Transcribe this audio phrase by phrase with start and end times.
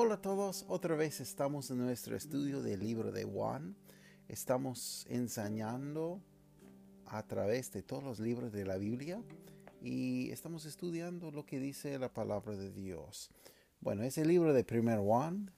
[0.00, 3.74] Hola a todos, otra vez estamos en nuestro estudio del libro de Juan.
[4.28, 6.20] Estamos enseñando
[7.06, 9.20] a través de todos los libros de la Biblia
[9.82, 13.32] y estamos estudiando lo que dice la palabra de Dios.
[13.80, 15.50] Bueno, ese libro de primer Juan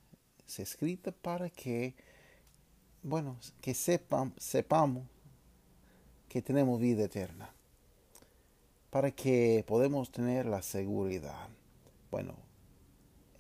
[0.47, 1.95] se escrito para que,
[3.03, 5.07] bueno, que sepan, sepamos
[6.31, 7.53] que tenemos vida eterna,
[8.89, 11.51] para que podamos tener la seguridad.
[12.11, 12.50] Bueno,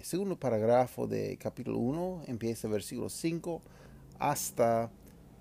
[0.00, 3.60] el segundo parágrafo de capítulo 1 empieza versículo 5
[4.18, 4.90] hasta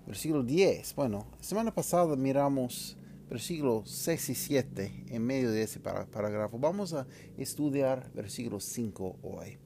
[0.06, 0.94] versículo 10.
[0.96, 2.94] Bueno, semana pasada miramos
[3.30, 6.58] versículos 6 y 7 en medio de ese parágrafo.
[6.58, 7.06] Vamos a
[7.38, 9.56] estudiar versículo 5 hoy.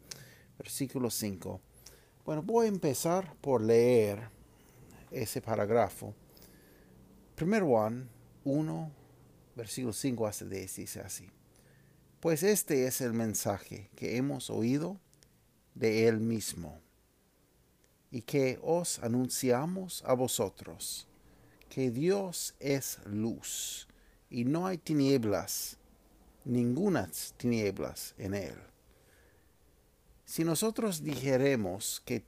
[0.59, 1.61] Versículo 5.
[2.25, 4.29] Bueno, voy a empezar por leer
[5.11, 6.15] ese parágrafo.
[7.35, 8.09] Primero Juan
[8.45, 8.91] 1,
[9.57, 11.29] versículo 5 hasta 10 dice así.
[12.25, 14.99] Pues este es el mensaje que hemos oído
[15.75, 16.81] de Él mismo
[18.11, 21.07] y que os anunciamos a vosotros,
[21.69, 23.89] que Dios es luz
[24.31, 25.77] y no hay tinieblas,
[26.47, 28.57] ningunas tinieblas en Él.
[30.25, 32.25] Si nosotros dijeremos que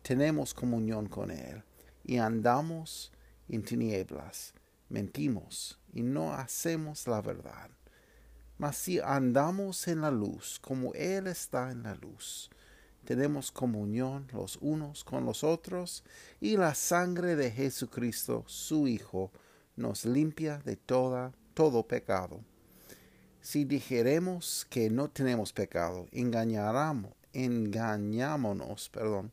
[0.00, 1.62] tenemos comunión con Él
[2.02, 3.12] y andamos
[3.50, 4.54] en tinieblas,
[4.88, 7.68] mentimos y no hacemos la verdad.
[8.58, 12.50] Mas si andamos en la luz, como Él está en la luz,
[13.04, 16.04] tenemos comunión los unos con los otros,
[16.40, 19.30] y la sangre de Jesucristo, su Hijo,
[19.76, 22.40] nos limpia de toda, todo pecado.
[23.40, 29.32] Si dijeremos que no tenemos pecado, engañaremos, engañámonos, perdón,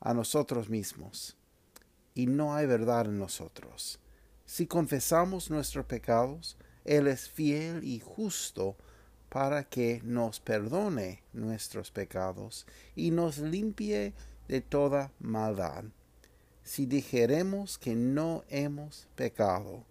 [0.00, 1.36] a nosotros mismos,
[2.14, 4.00] y no hay verdad en nosotros.
[4.44, 8.76] Si confesamos nuestros pecados, él es fiel y justo
[9.28, 14.12] para que nos perdone nuestros pecados y nos limpie
[14.48, 15.84] de toda maldad.
[16.64, 19.84] Si dijeremos que no hemos pecado,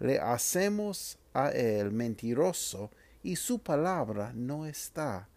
[0.00, 2.90] le hacemos a él mentiroso
[3.22, 5.28] y su palabra no está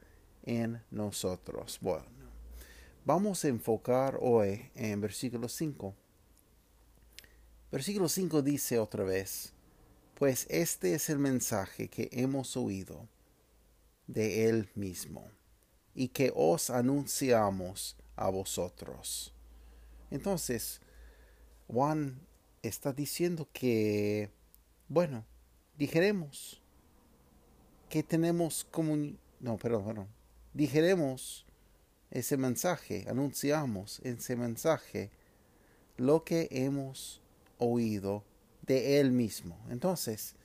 [0.44, 1.77] en nosotros.
[1.81, 2.06] Bueno,
[3.06, 5.94] vamos a enfocar hoy en versículo 5.
[7.72, 9.55] Versículo 5 dice otra vez,
[10.16, 13.08] pues este es el mensaje que hemos oído
[14.08, 15.28] de Él mismo
[15.94, 19.34] y que os anunciamos a vosotros.
[20.12, 20.80] Entonces,
[21.68, 22.22] Juan
[22.64, 24.31] está diciendo que,
[24.88, 25.25] bueno,
[25.78, 26.62] dijeremos
[27.90, 28.96] que tenemos como...
[29.40, 30.08] No, perdón, perdón.
[30.54, 31.46] Dijeremos
[32.09, 35.12] ese mensaje, anunciamos ese mensaje,
[35.98, 37.22] lo que hemos
[37.58, 38.24] oído
[38.66, 39.58] de él mismo.
[39.70, 40.36] Entonces,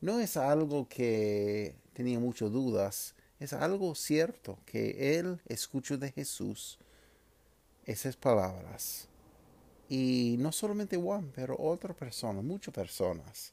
[0.00, 6.78] no es algo que tenía muchas dudas, es algo cierto que él escuchó de Jesús
[7.84, 9.08] esas palabras.
[9.88, 13.52] Y no solamente Juan, pero otras personas, muchas personas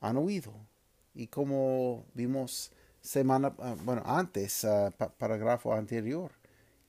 [0.00, 0.52] han oído.
[1.14, 6.32] Y como vimos semana, ah, bueno, antes, uh, parágrafo anterior,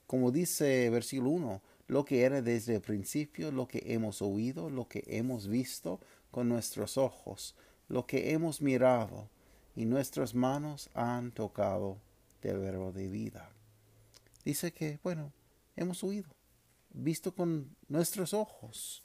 [0.06, 4.88] como dice versículo 1, lo que era desde el principio, lo que hemos oído, lo
[4.88, 6.00] que hemos visto,
[6.32, 7.56] con nuestros ojos
[7.88, 9.30] lo que hemos mirado
[9.76, 11.98] y nuestras manos han tocado
[12.42, 13.52] del verbo de vida.
[14.44, 15.32] Dice que, bueno,
[15.76, 16.30] hemos oído,
[16.90, 19.04] visto con nuestros ojos.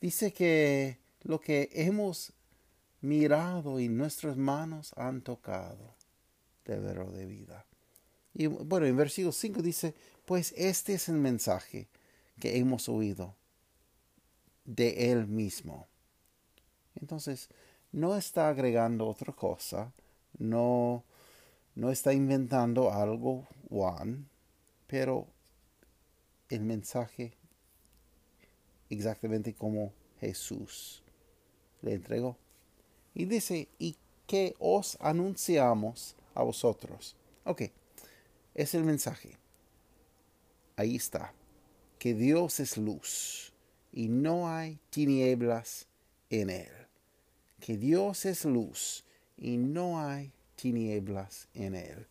[0.00, 2.32] Dice que lo que hemos
[3.00, 5.94] mirado y nuestras manos han tocado
[6.64, 7.66] del verbo de vida.
[8.32, 9.94] Y bueno, en versículo 5 dice,
[10.24, 11.88] pues este es el mensaje
[12.38, 13.34] que hemos oído
[14.64, 15.87] de Él mismo.
[17.00, 17.48] Entonces,
[17.92, 19.92] no está agregando otra cosa,
[20.38, 21.04] no,
[21.74, 24.28] no está inventando algo Juan,
[24.86, 25.26] pero
[26.48, 27.34] el mensaje
[28.90, 31.02] exactamente como Jesús
[31.82, 32.36] le entregó.
[33.14, 33.96] Y dice, y
[34.26, 37.16] que os anunciamos a vosotros.
[37.44, 37.62] Ok,
[38.54, 39.38] es el mensaje.
[40.76, 41.32] Ahí está.
[41.98, 43.52] Que Dios es luz
[43.92, 45.86] y no hay tinieblas
[46.30, 46.70] en él,
[47.60, 49.04] que Dios es luz
[49.36, 52.06] y no hay tinieblas en él.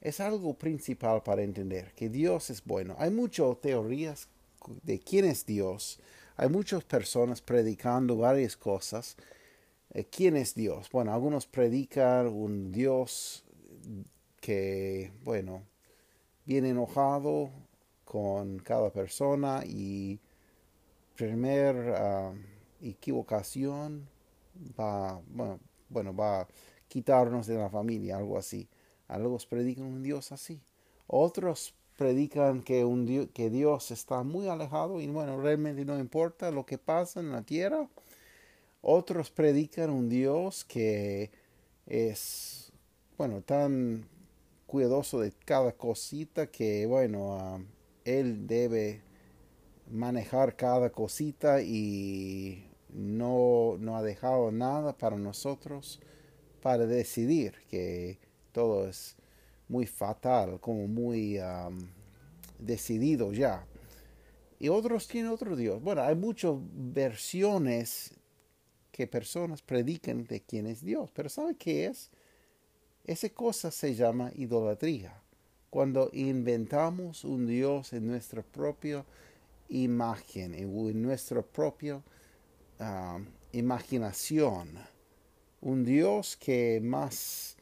[0.00, 2.94] Es algo principal para entender que Dios es bueno.
[2.98, 4.28] Hay muchas teorías
[4.82, 6.00] de quién es Dios,
[6.36, 9.16] hay muchas personas predicando varias cosas.
[9.90, 10.88] Eh, ¿Quién es Dios?
[10.90, 13.44] Bueno, algunos predican un Dios
[14.40, 15.62] que, bueno,
[16.44, 17.50] viene enojado
[18.04, 20.18] con cada persona y
[21.14, 22.32] primer ah,
[22.82, 24.08] equivocación
[24.78, 26.48] va, bueno, bueno, va a
[26.88, 28.68] quitarnos de la familia, algo así.
[29.08, 30.62] Algunos predican un Dios así.
[31.06, 36.50] Otros predican que, un Dios, que Dios está muy alejado y bueno, realmente no importa
[36.50, 37.88] lo que pasa en la tierra.
[38.80, 41.30] Otros predican un Dios que
[41.86, 42.72] es,
[43.16, 44.06] bueno, tan
[44.66, 47.64] cuidadoso de cada cosita que, bueno,
[48.04, 49.02] Él debe
[49.90, 56.00] manejar cada cosita y no, no ha dejado nada para nosotros
[56.62, 58.18] para decidir que
[58.52, 59.16] todo es
[59.68, 61.38] muy fatal, como muy
[62.58, 63.66] decidido ya.
[64.58, 65.82] Y otros tienen otro Dios.
[65.82, 68.14] Bueno, hay muchas versiones
[68.92, 72.10] que personas predican de quién es Dios, pero ¿sabe qué es?
[73.04, 75.20] Esa cosa se llama idolatría.
[75.68, 79.04] Cuando inventamos un Dios en nuestra propia
[79.68, 81.42] imagen, en nuestra
[82.76, 83.20] propia
[83.52, 84.78] imaginación,
[85.60, 87.56] un Dios que más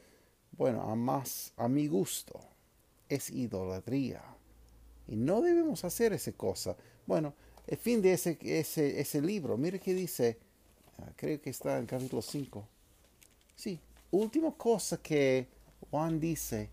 [0.52, 2.38] bueno, a más a mi gusto,
[3.08, 4.22] es idolatría.
[5.08, 6.76] Y no debemos hacer esa cosa.
[7.06, 7.34] Bueno,
[7.66, 10.38] el fin de ese, ese, ese libro, mire que dice,
[10.98, 12.68] ah, creo que está en capítulo 5.
[13.56, 13.80] Sí,
[14.10, 15.46] última cosa que
[15.90, 16.70] Juan dice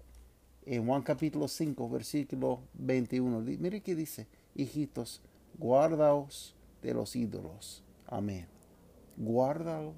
[0.66, 3.40] en Juan capítulo 5, versículo 21.
[3.40, 5.22] Mire que dice, hijitos,
[5.58, 7.84] guardaos de los ídolos.
[8.12, 8.48] Amén.
[9.18, 9.96] Guardaos,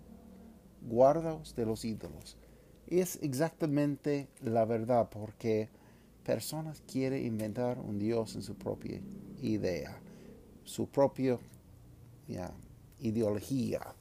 [0.81, 2.37] guardaos de los ídolos
[2.99, 5.69] es exactamente la verdad porque
[6.25, 8.99] personas quieren inventar un Dios en su propia
[9.41, 9.97] idea,
[10.65, 11.39] su propia
[12.99, 13.95] ideología.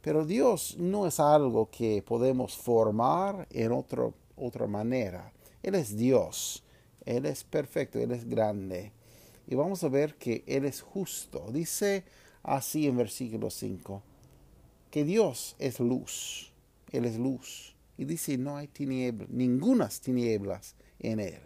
[0.00, 5.30] Pero Dios no es algo que podemos formar en otro, otra manera.
[5.62, 6.64] Él es Dios,
[7.04, 8.92] Él es perfecto, Él es grande.
[9.46, 11.50] Y vamos a ver que Él es justo.
[11.52, 12.04] Dice
[12.46, 14.02] así en versículo 5,
[14.90, 16.52] que Dios es luz,
[16.92, 21.40] Él es luz y dice, no hay tinieblas, ningunas tinieblas en él.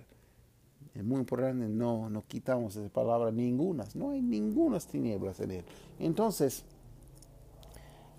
[0.94, 5.64] Es muy importante, no, no quitamos esa palabra ningunas, no hay ningunas tinieblas en él.
[5.98, 6.64] Entonces,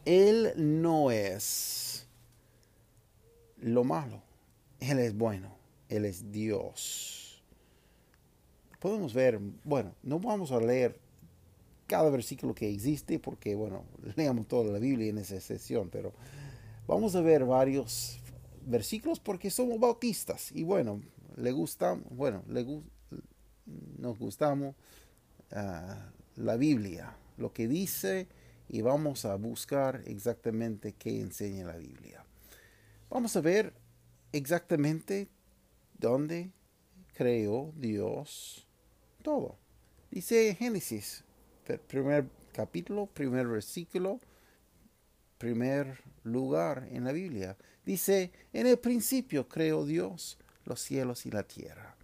[0.06, 2.08] él no es
[3.58, 4.24] lo malo,
[4.80, 5.54] él es bueno,
[5.90, 7.44] él es Dios.
[8.80, 10.98] Podemos ver, bueno, no vamos a leer
[11.92, 13.84] cada versículo que existe porque, bueno,
[14.16, 16.14] leamos toda la Biblia en esa sesión, pero
[16.88, 18.18] vamos a ver varios
[18.66, 21.02] versículos porque somos bautistas y bueno,
[21.36, 22.66] le gusta, bueno, le,
[23.98, 24.74] nos gustamos
[25.52, 28.30] ah, la Biblia, lo que dice
[28.70, 32.26] y vamos a buscar exactamente qué enseña la Biblia.
[33.10, 33.74] Vamos a ver
[34.32, 35.28] exactamente
[36.00, 36.52] dónde
[37.16, 38.66] creó Dios
[39.22, 39.58] todo.
[40.10, 41.26] Dice Génesis,
[41.88, 44.20] primer capítulo, primer versículo,
[45.38, 47.58] primer lugar en la Biblia.
[47.86, 51.96] Dice, en el principio creó Dios los cielos y la tierra.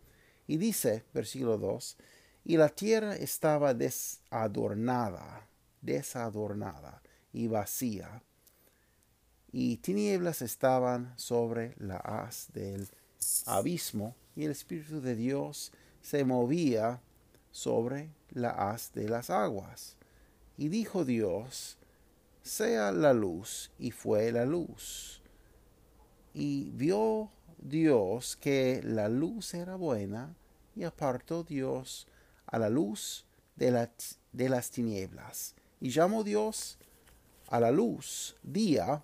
[0.47, 1.97] Y dice, versículo 2,
[2.45, 5.47] y la tierra estaba desadornada,
[5.81, 7.01] desadornada
[7.33, 8.23] y vacía,
[9.51, 12.87] y tinieblas estaban sobre la haz del
[13.45, 15.71] abismo, y el Espíritu de Dios
[16.01, 17.01] se movía
[17.57, 19.97] sobre la haz de las aguas.
[20.57, 21.79] Y dijo Dios,
[22.43, 25.23] sea la luz, y fue la luz.
[26.35, 30.35] Y vio Dios que la luz era buena,
[30.75, 32.05] y apartó Dios
[32.45, 33.89] a la luz de,
[34.33, 35.55] de las tinieblas.
[35.79, 36.77] Y llamó Dios
[37.47, 39.03] a la luz día,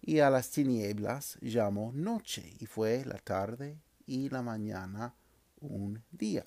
[0.00, 5.16] y a las tinieblas llamó noche, y fue la tarde y la mañana
[5.60, 6.44] un día.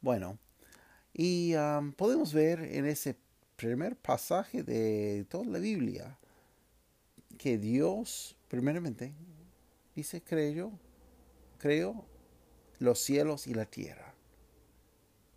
[0.00, 0.38] Bueno,
[1.12, 3.16] y um, podemos ver en ese
[3.56, 6.16] primer pasaje de toda la Biblia
[7.38, 9.12] que Dios, primeramente,
[9.96, 10.70] dice, creyó,
[11.58, 12.04] creó
[12.78, 14.14] los cielos y la tierra.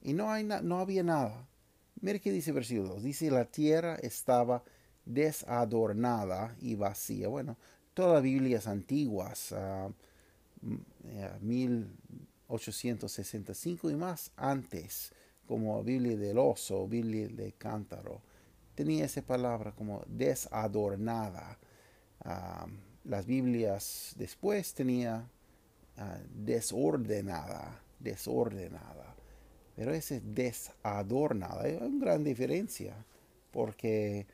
[0.04, 1.48] Y no, hay no había nada.
[2.00, 3.04] Mire qué dice versículo 2.
[3.04, 4.64] Dice, la tierra estaba
[5.06, 7.28] desadornada y vacía.
[7.28, 7.58] Bueno,
[7.94, 9.92] todas las Biblias antiguas, uh,
[12.52, 15.12] 1865 y más antes,
[15.48, 18.22] como Biblia del oso, Biblia de cántaro.
[18.76, 21.58] Tenía esa palabra como desadornada.
[22.24, 22.68] Ah,
[23.04, 25.28] las Biblias después tenía
[25.98, 29.16] ah, desordenada, desordenada.
[29.76, 31.62] pero ese desadornado.
[31.62, 32.96] Hay una gran diferencia
[33.52, 34.26] porque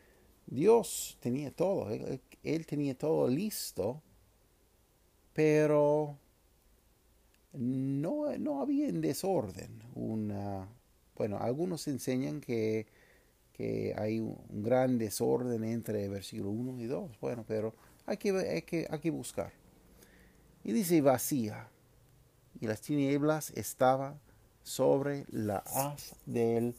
[0.46, 1.90] Dios tenía todo,
[2.44, 4.02] él, tenía todo listo,
[5.34, 6.18] pero
[7.58, 9.84] no, no había en desorden.
[9.96, 10.68] Una,
[11.16, 12.88] bueno, algunos enseñan que,
[13.54, 17.20] que hay un, gran desorden entre versículo 1 y 2.
[17.20, 17.74] Bueno, pero
[18.06, 19.52] hay que, hay que, hay que buscar.
[20.64, 21.70] Y dice vacía.
[22.60, 24.20] Y las tinieblas estaban
[24.64, 26.76] sobre la haz del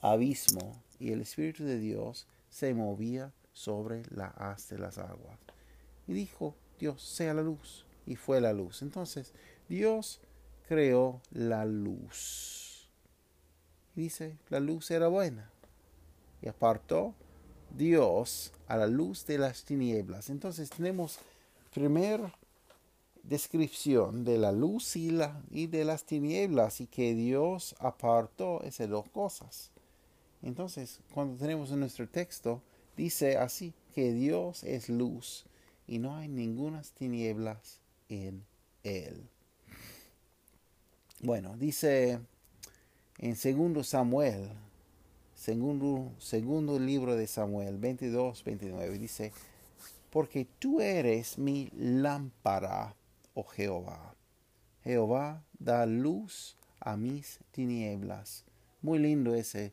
[0.00, 0.82] abismo.
[0.98, 5.38] Y el Espíritu de Dios se movía sobre la haz de las aguas.
[6.06, 7.86] Y dijo Dios, sea la luz.
[8.06, 8.82] Y fue la luz.
[8.82, 9.32] Entonces,
[9.72, 10.20] Dios
[10.68, 12.62] creó la luz
[13.94, 15.50] dice, la luz era buena.
[16.40, 17.14] Y apartó
[17.76, 20.30] Dios a la luz de las tinieblas.
[20.30, 21.18] Entonces tenemos
[21.72, 22.34] primera
[23.22, 25.16] descripción de la luz y,
[25.50, 29.70] y de las tinieblas y que Dios apartó esas dos cosas.
[30.42, 32.60] Entonces, cuando tenemos en nuestro texto,
[32.96, 35.46] dice así, que Dios es luz
[35.86, 38.44] y no hay ninguna tinieblas en
[38.82, 39.31] él.
[41.24, 42.18] Bueno, dice
[43.18, 44.48] en segundo Samuel,
[45.36, 49.32] segundo, segundo libro de Samuel 22, 29, dice,
[50.10, 52.96] porque tú eres mi lámpara,
[53.34, 54.16] oh Jehová.
[54.82, 58.44] Jehová da luz a mis tinieblas.
[58.80, 59.72] Muy lindo ese,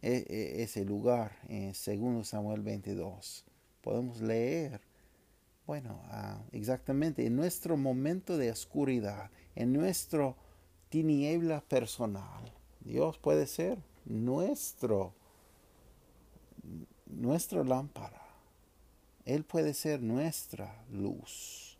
[0.00, 3.44] e, e, ese lugar en segundo Samuel 22.
[3.82, 4.80] Podemos leer,
[5.66, 10.34] bueno, ah, exactamente en nuestro momento de oscuridad, en nuestro
[10.92, 12.52] tiniebla personal
[12.84, 15.14] Dios puede ser nuestro,
[17.06, 18.20] nuestra lámpara.
[19.24, 21.78] Él puede ser nuestra luz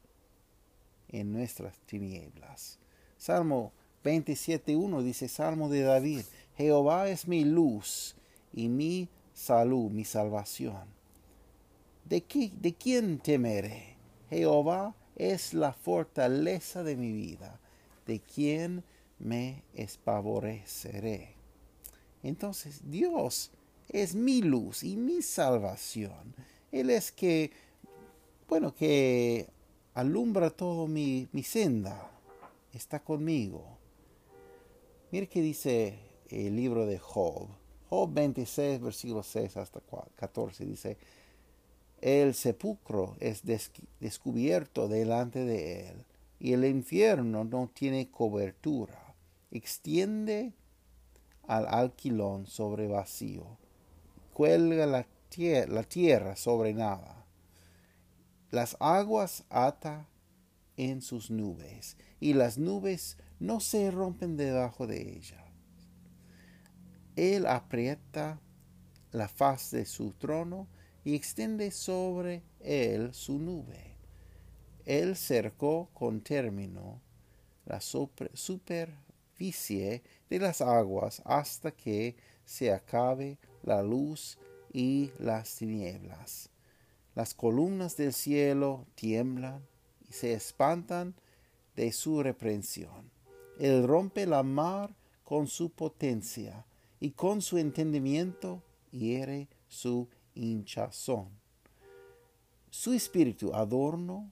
[1.08, 2.78] en nuestras tinieblas.
[3.18, 3.72] Salmo
[4.04, 6.22] 27.1 dice, Salmo de David,
[6.56, 8.14] Jehová es mi luz
[8.54, 10.86] y mi salud, mi salvación.
[12.04, 12.24] ¿De,
[12.60, 13.96] ¿De quién temeré?
[14.30, 17.60] Jehová es la fortaleza de mi vida.
[18.06, 18.84] ¿De quién
[19.22, 21.34] me espavoreceré.
[22.22, 23.50] Entonces Dios
[23.88, 26.34] es mi luz y mi salvación.
[26.70, 27.50] Él es que,
[28.48, 29.48] bueno, que
[29.94, 32.10] alumbra todo mi, mi senda.
[32.72, 33.78] Está conmigo.
[35.10, 35.98] Mire que dice
[36.28, 37.48] el libro de Job.
[37.90, 39.80] Job 26, versículo 6 hasta
[40.16, 40.96] 14 dice,
[42.00, 43.42] el sepulcro es
[44.00, 46.04] descubierto delante de él
[46.40, 49.01] y el infierno no tiene cobertura
[49.52, 50.54] extiende
[51.46, 53.58] al alquilón sobre vacío,
[54.32, 55.06] cuelga la,
[55.68, 57.26] la tierra sobre nada.
[58.50, 60.08] Las aguas ata
[60.76, 65.44] en sus nubes, y las nubes no se rompen debajo de ella.
[67.14, 68.40] Él aprieta
[69.10, 70.66] la faz de su trono
[71.04, 73.98] y extiende sobre él su nube.
[74.86, 77.00] Él cercó con término
[77.66, 78.94] la super, super
[79.50, 84.38] de las aguas hasta que se acabe la luz
[84.72, 86.48] y las tinieblas.
[87.16, 89.66] Las columnas del cielo tiemblan
[90.08, 91.14] y se espantan
[91.74, 93.10] de su reprensión.
[93.58, 94.94] Él rompe la mar
[95.24, 96.64] con su potencia
[97.00, 101.28] y con su entendimiento hiere su hinchazón.
[102.70, 104.30] Su espíritu adornó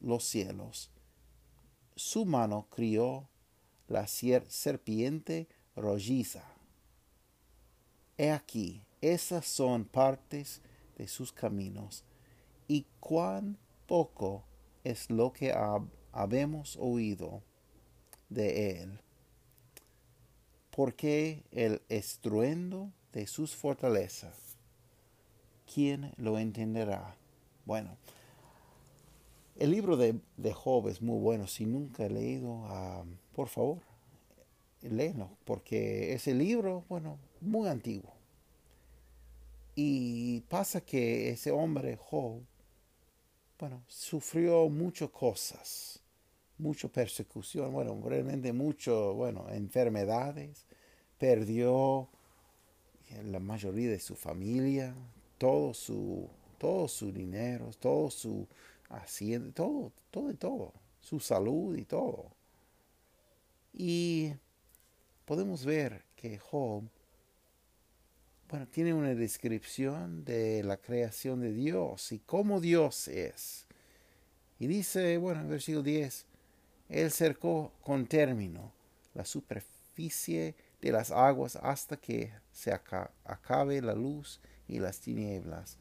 [0.00, 0.90] los cielos.
[1.96, 3.29] Su mano crió
[3.90, 6.44] la serpiente rolliza.
[8.16, 10.62] He aquí, esas son partes
[10.96, 12.04] de sus caminos,
[12.68, 14.44] y cuán poco
[14.84, 15.52] es lo que
[16.12, 17.42] habemos oído
[18.28, 19.00] de él.
[20.70, 24.56] Porque el estruendo de sus fortalezas,
[25.72, 27.16] ¿quién lo entenderá?
[27.66, 27.96] Bueno,
[29.60, 30.20] el libro de,
[30.54, 31.46] Job es muy bueno.
[31.46, 33.04] Si nunca he leído, ah,
[33.40, 33.78] por favor,
[34.82, 38.12] léelo, porque ese libro, bueno, muy antiguo.
[39.74, 42.42] Y pasa que ese hombre, Job,
[43.58, 46.02] bueno, sufrió muchas cosas,
[46.58, 50.66] mucha persecución, bueno, realmente mucho, bueno, enfermedades,
[51.16, 52.10] perdió
[53.24, 54.94] la mayoría de su familia,
[55.38, 56.28] todo su,
[57.10, 58.46] dinero, todo su
[58.90, 62.38] haciendo todo, todo todo, su salud y todo.
[63.72, 64.34] Y
[65.24, 66.84] podemos ver que Job,
[68.48, 73.66] bueno, tiene una descripción de la creación de Dios y cómo Dios es.
[74.58, 76.26] Y dice, bueno, en versículo 10,
[76.88, 78.72] Él cercó con término
[79.14, 85.78] la superficie de las aguas hasta que se acabe la luz y las tinieblas.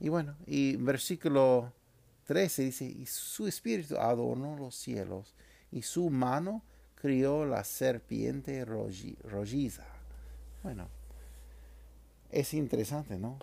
[0.00, 1.72] Y bueno, y versículo
[2.24, 5.34] 13 dice, y su espíritu adornó los cielos,
[5.70, 6.62] y su mano
[7.02, 9.84] crió la serpiente rolliza.
[10.62, 10.88] Bueno,
[12.30, 13.40] es interesante, ¿no?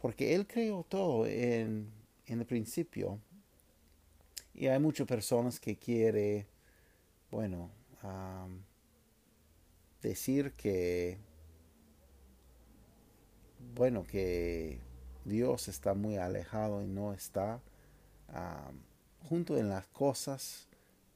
[0.00, 1.90] Porque él creó todo en,
[2.26, 3.18] en el principio.
[4.54, 6.46] Y hay muchas personas que quieren,
[7.32, 7.70] bueno,
[10.00, 11.18] decir que,
[13.74, 14.78] bueno, que
[15.24, 17.60] Dios está muy alejado y no está
[19.28, 20.68] junto en las cosas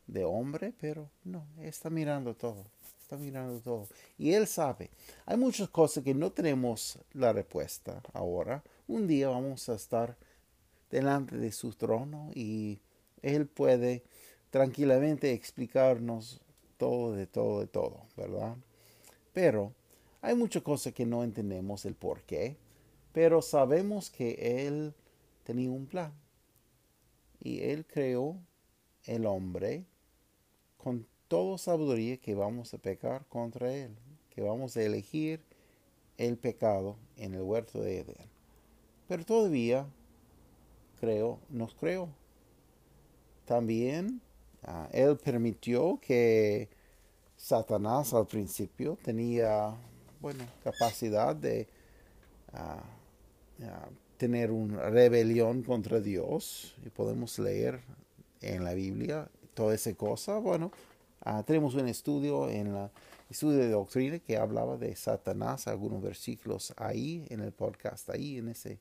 [0.06, 2.64] de hombre, pero no, está mirando todo,
[3.00, 3.88] está mirando todo.
[4.18, 4.90] Y Él sabe,
[5.24, 8.62] hay muchas cosas que no tenemos la respuesta ahora.
[8.86, 10.16] Un día vamos a estar
[10.90, 12.80] delante de su trono y
[13.22, 14.04] Él puede
[14.50, 16.40] tranquilamente explicarnos
[16.76, 18.56] todo, de todo, de todo, ¿verdad?
[19.32, 19.72] Pero
[20.22, 22.56] hay muchas cosas que no entendemos el por qué,
[23.12, 24.94] pero sabemos que Él
[25.44, 26.12] tenía un plan.
[27.40, 28.38] Y Él creó
[29.04, 29.84] el hombre
[30.86, 33.90] con toda sabiduría que vamos a pecar contra Él,
[34.30, 35.40] que vamos a elegir
[36.16, 38.28] el pecado en el huerto de Edén.
[39.08, 39.88] Pero todavía
[41.00, 42.08] creo, nos creó.
[43.46, 44.20] También
[44.62, 46.68] ah, Él permitió que
[47.36, 49.74] Satanás al principio tenía,
[50.20, 51.66] bueno, capacidad de
[52.52, 52.80] ah,
[53.64, 53.88] ah,
[54.18, 56.76] tener una rebelión contra Dios.
[56.86, 57.80] Y podemos leer
[58.40, 60.38] en la Biblia toda esa cosa.
[60.38, 60.70] Bueno,
[61.22, 62.92] ah, tenemos un estudio en la
[63.28, 68.48] estudio de doctrina que hablaba de Satanás, algunos versículos ahí en el podcast, ahí en
[68.48, 68.78] ese,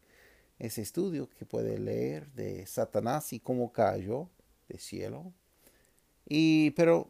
[0.59, 4.29] ese estudio que puede leer de Satanás y cómo cayó
[4.67, 5.33] de cielo.
[6.27, 7.09] Y, pero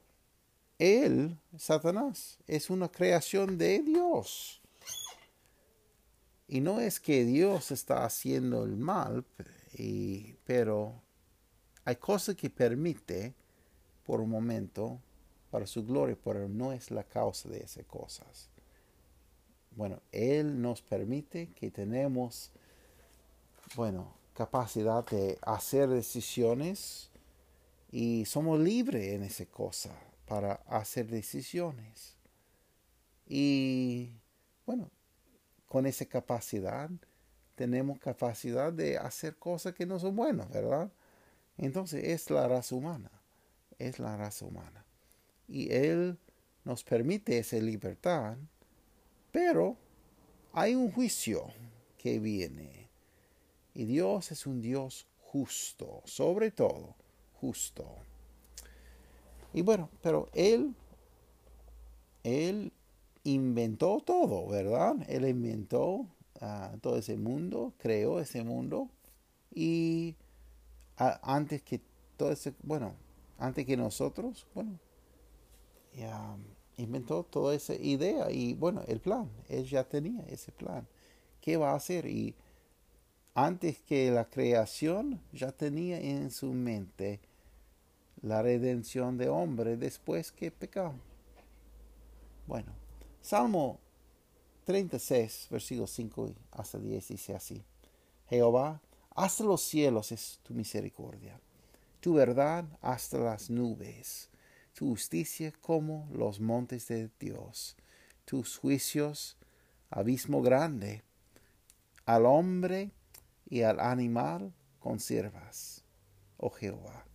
[0.79, 4.61] él, Satanás, es una creación de Dios.
[6.47, 9.25] Y no es que Dios está haciendo el mal,
[10.45, 11.01] pero
[11.83, 13.33] hay cosas que permite
[14.05, 14.99] por un momento
[15.51, 18.49] para su gloria, pero no es la causa de esas cosas.
[19.71, 22.51] Bueno, Él nos permite que tenemos,
[23.75, 27.09] bueno, capacidad de hacer decisiones
[27.91, 29.91] y somos libres en esa cosa
[30.27, 32.15] para hacer decisiones.
[33.27, 34.11] Y
[34.65, 34.89] bueno,
[35.67, 36.89] con esa capacidad
[37.55, 40.91] tenemos capacidad de hacer cosas que no son buenas, ¿verdad?
[41.57, 43.11] Entonces es la raza humana,
[43.79, 44.85] es la raza humana.
[45.47, 46.17] Y Él
[46.63, 48.37] nos permite esa libertad,
[49.31, 49.77] pero
[50.53, 51.45] hay un juicio
[51.97, 52.89] que viene.
[53.73, 56.95] Y Dios es un Dios justo, sobre todo
[57.33, 57.85] justo.
[59.53, 60.73] Y bueno, pero él,
[62.23, 62.71] él
[63.23, 64.95] inventó todo, ¿verdad?
[65.07, 66.07] Él inventó
[66.41, 68.89] ah, todo ese mundo, creó ese mundo
[69.53, 70.15] y
[70.97, 71.81] ah, antes que
[72.17, 72.93] todo ese, bueno,
[73.37, 74.79] antes que nosotros, bueno,
[76.77, 80.87] inventó toda esa idea y bueno, el plan, él ya tenía ese plan.
[81.41, 82.05] ¿Qué va a hacer?
[82.05, 82.35] Y
[83.33, 87.19] antes que la creación ya tenía en su mente
[88.21, 91.01] la redención de hombre después que pecamos.
[92.47, 92.71] Bueno,
[93.21, 93.79] Salmo
[94.65, 97.63] 36, versículos 5 hasta 10 dice así.
[98.29, 101.39] Jehová, hasta los cielos es tu misericordia,
[102.05, 104.29] tu verdad hasta las nubes,
[104.75, 107.75] tu justicia como los montes de Dios,
[108.25, 109.37] tus juicios,
[109.89, 111.01] abismo grande,
[112.05, 112.91] al hombre
[113.49, 115.83] y al animal conservas,
[116.37, 117.07] oh Jehová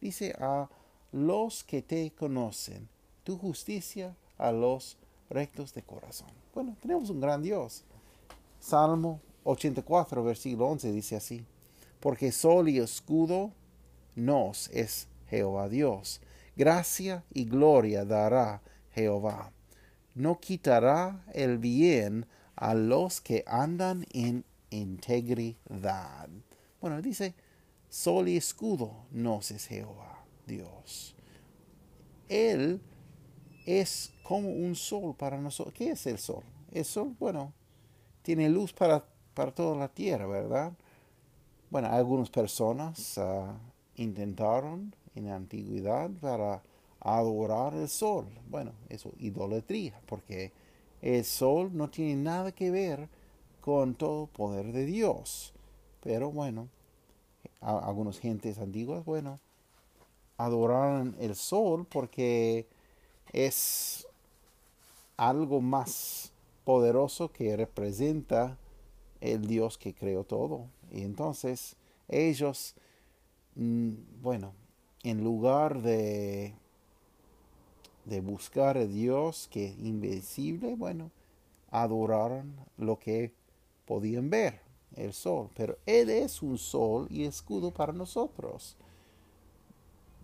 [0.00, 0.68] Dice a
[1.12, 2.88] los que te conocen,
[3.24, 4.98] tu justicia a los
[5.30, 6.28] rectos de corazón.
[6.54, 7.84] Bueno, tenemos un gran Dios.
[8.60, 11.44] Salmo 84, versículo 11 dice así,
[12.00, 13.52] porque sol y escudo
[14.16, 16.20] nos es Jehová Dios.
[16.56, 19.52] Gracia y gloria dará Jehová.
[20.14, 26.28] No quitará el bien a los que andan en integridad.
[26.80, 27.34] Bueno, dice,
[27.88, 31.14] sol y escudo nos es Jehová Dios.
[32.28, 32.80] Él
[33.66, 35.74] es como un sol para nosotros.
[35.74, 36.42] ¿Qué es el sol?
[36.72, 37.52] El sol, bueno,
[38.22, 40.72] tiene luz para, para toda la tierra, ¿verdad?
[41.70, 43.56] Bueno, algunas personas ah,
[43.96, 46.62] intentaron en la antigüedad para
[47.00, 48.26] adorar el sol.
[48.48, 50.52] Bueno, eso idolatría, porque
[51.02, 53.08] el sol no tiene nada que ver
[53.60, 55.52] con todo poder de Dios.
[56.02, 56.68] Pero bueno,
[57.60, 59.40] algunas gentes antiguas, bueno,
[60.36, 62.66] adoraron el sol porque
[63.32, 64.06] es
[65.16, 66.32] algo más
[66.64, 68.58] poderoso que representa
[69.20, 70.66] el Dios que creó todo.
[70.92, 71.76] Y entonces
[72.08, 72.74] ellos,
[73.54, 74.52] mm, bueno,
[75.02, 76.54] en lugar de,
[78.06, 81.10] de buscar a Dios que es invisible, bueno,
[81.70, 83.32] adoraron lo que
[83.84, 84.60] podían ver,
[84.94, 85.50] el sol.
[85.54, 88.76] Pero Él es un sol y escudo para nosotros.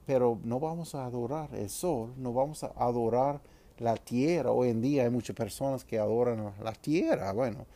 [0.07, 3.41] Pero no vamos a adorar el sol, no vamos a adorar
[3.79, 4.53] la tierra.
[4.53, 7.33] Hoy en día hay muchas personas que adoran la tierra.
[7.33, 7.67] Bueno,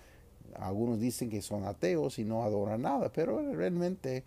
[0.55, 4.25] algunos dicen que son ateos y no adoran nada, pero realmente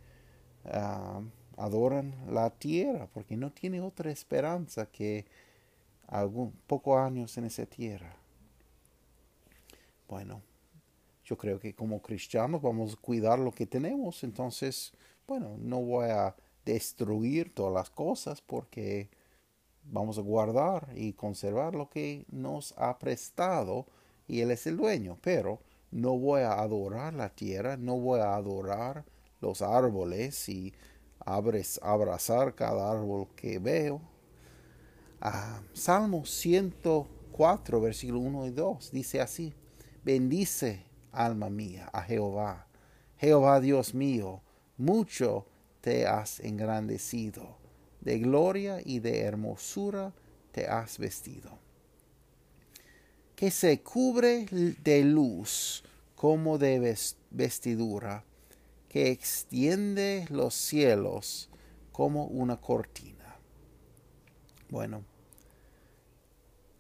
[0.65, 1.21] ah,
[1.57, 5.25] adoran la tierra porque no tiene otra esperanza que
[6.09, 8.15] algún pocos años en esa tierra.
[10.07, 10.41] Bueno,
[11.23, 14.91] yo creo que como cristianos vamos a cuidar lo que tenemos, entonces,
[15.27, 19.09] bueno, no voy a destruir todas las cosas porque
[19.83, 23.85] vamos a guardar y conservar lo que nos ha prestado
[24.27, 25.59] y Él es el dueño, pero
[25.91, 29.05] no voy a adorar la tierra, no voy a adorar
[29.41, 30.73] los árboles y
[31.19, 34.01] abrazar cada árbol que veo.
[35.21, 39.53] Ah, Salmo 104, versículo 1 y 2 dice así,
[40.01, 42.67] bendice alma mía a Jehová,
[43.17, 44.41] Jehová Dios mío,
[44.77, 45.45] mucho
[45.81, 47.57] te has engrandecido,
[47.99, 50.13] de gloria y de hermosura
[50.53, 51.59] te has vestido.
[53.35, 55.83] Que se cubre de luz
[56.15, 56.95] como de
[57.29, 58.23] vestidura,
[58.87, 61.49] que extiende los cielos
[61.91, 63.18] como una cortina.
[64.69, 65.03] Bueno,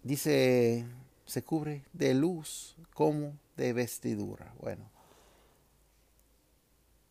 [0.03, 0.85] dice,
[1.25, 4.53] se cubre de luz como de vestidura.
[4.59, 4.89] Bueno,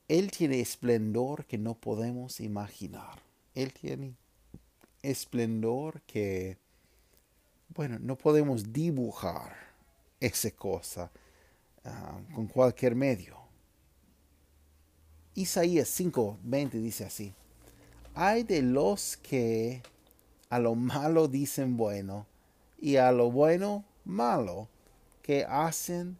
[0.07, 3.21] Él tiene esplendor que no podemos imaginar.
[3.55, 4.15] Él tiene
[5.03, 6.59] esplendor que,
[7.75, 9.57] bueno, no podemos dibujar
[10.21, 11.11] esa cosa
[11.85, 13.37] ah, con cualquier medio.
[15.35, 17.35] Isaías 5:20 dice así,
[18.15, 19.83] hay de los que
[20.51, 22.27] a lo malo dicen bueno
[22.79, 24.69] y a lo bueno malo,
[25.23, 26.17] que hacen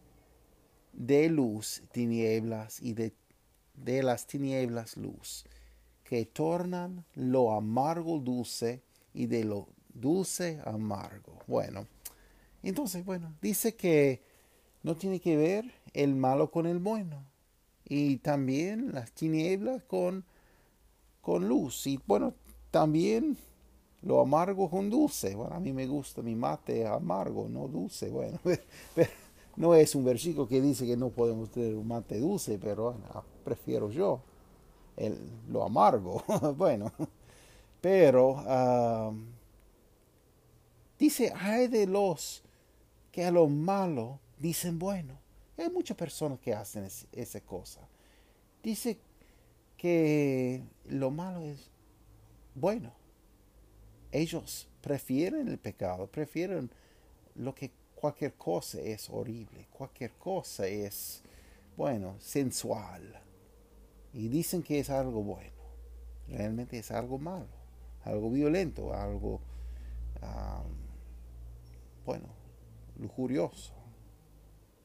[0.93, 3.13] de luz tinieblas y de,
[3.75, 5.45] de las tinieblas luz,
[6.03, 8.81] que tornan lo amargo dulce
[9.13, 11.39] y de lo dulce amargo.
[11.47, 11.87] Bueno,
[12.61, 14.21] entonces, bueno, dice que
[14.83, 17.23] no tiene que ver el malo con el bueno
[17.85, 20.25] y también las tinieblas con,
[21.21, 21.87] con luz.
[21.87, 22.35] Y bueno,
[22.69, 23.37] también
[24.01, 25.35] lo amargo con dulce.
[25.35, 28.09] Bueno, a mí me gusta mi mate amargo, no dulce.
[28.09, 28.39] Bueno,
[28.95, 29.09] pero
[29.55, 32.95] no es un versículo que dice que no podemos tener un mate dulce, pero
[33.43, 34.21] prefiero yo
[34.95, 35.17] el,
[35.49, 36.23] lo amargo.
[36.57, 36.91] bueno,
[37.81, 39.11] pero ah,
[40.97, 42.43] dice, hay de los
[43.11, 45.17] que a lo malo dicen bueno.
[45.57, 47.81] Hay muchas personas que hacen esa cosa.
[48.63, 48.97] Dice
[49.75, 51.69] que lo malo es
[52.55, 52.98] bueno.
[54.11, 56.71] Ellos prefieren el pecado, prefieren
[57.35, 61.21] lo que cualquier cosa es horrible, cualquier cosa es,
[61.75, 63.21] bueno, sensual.
[64.13, 65.59] Y dicen que es algo bueno.
[66.27, 67.47] Realmente es algo malo,
[68.03, 69.41] algo violento, algo,
[72.05, 72.27] bueno,
[72.97, 73.73] lujurioso.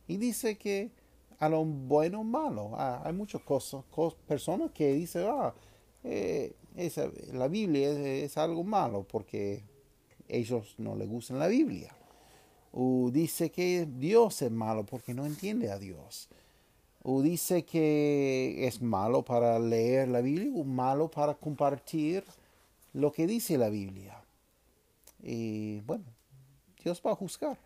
[0.06, 0.90] Y dice que
[1.38, 2.72] a lo bueno malo.
[2.74, 3.84] Ah, hay muchas cosas,
[4.26, 5.54] personas que dicen, ah,
[6.02, 6.54] eh,
[7.32, 9.62] la Biblia es, algo malo porque
[10.28, 11.94] ellos no les gustan la Biblia.
[12.72, 16.28] O dice que Dios es malo porque no entiende a Dios.
[17.04, 22.24] O dice que es malo para leer la Biblia o malo para compartir
[22.92, 24.24] lo que dice la Biblia.
[25.22, 26.04] Y bueno,
[26.82, 27.58] Dios va a juzgar.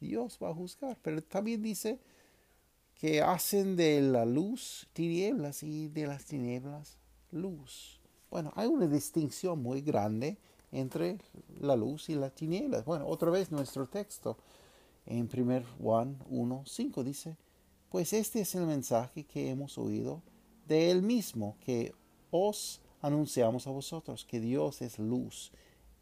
[0.00, 0.98] Dios va a juzgar.
[1.00, 1.98] Pero también dice
[2.94, 6.98] que hacen de la luz tinieblas y de las tinieblas
[7.30, 8.01] luz.
[8.32, 10.38] Bueno, hay una distinción muy grande
[10.70, 11.18] entre
[11.60, 12.82] la luz y las tinieblas.
[12.86, 14.38] Bueno, otra vez nuestro texto
[15.04, 17.36] en 1 Juan 1, 5 dice,
[17.90, 20.22] pues este es el mensaje que hemos oído
[20.66, 21.92] de él mismo, que
[22.30, 25.52] os anunciamos a vosotros, que Dios es luz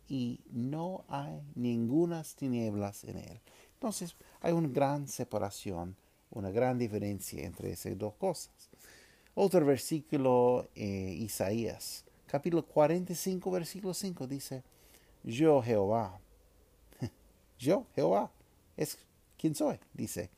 [0.08, 3.40] y no hay ninguna tinieblas en él.
[3.74, 5.96] Entonces hay una gran separación
[6.30, 8.52] una gran diferencia entre esas dos cosas.
[9.34, 14.62] Otro versículo, eh, Isaías, capítulo 45, versículo 5, dice,
[15.24, 16.20] yo Jehová,
[17.58, 18.30] yo Jehová,
[18.76, 18.96] es
[19.36, 20.30] quien soy, dice,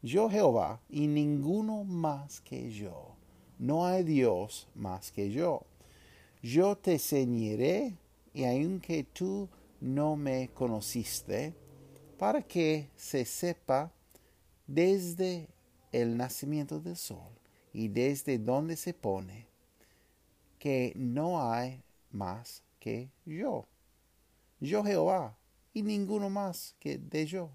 [0.00, 3.14] yo Jehová y ninguno más que yo.
[3.58, 5.66] No hay Dios más que yo.
[6.42, 7.98] Yo te ceñiré
[8.32, 9.48] y aunque tú
[9.80, 11.54] no me conociste,
[12.16, 13.92] para que se sepa
[14.66, 15.48] desde
[15.92, 17.32] el nacimiento del sol
[17.72, 19.47] y desde donde se pone,
[20.58, 23.66] que no hay más que yo.
[24.60, 25.36] Yo Jehová
[25.72, 27.50] y ninguno más que de yo.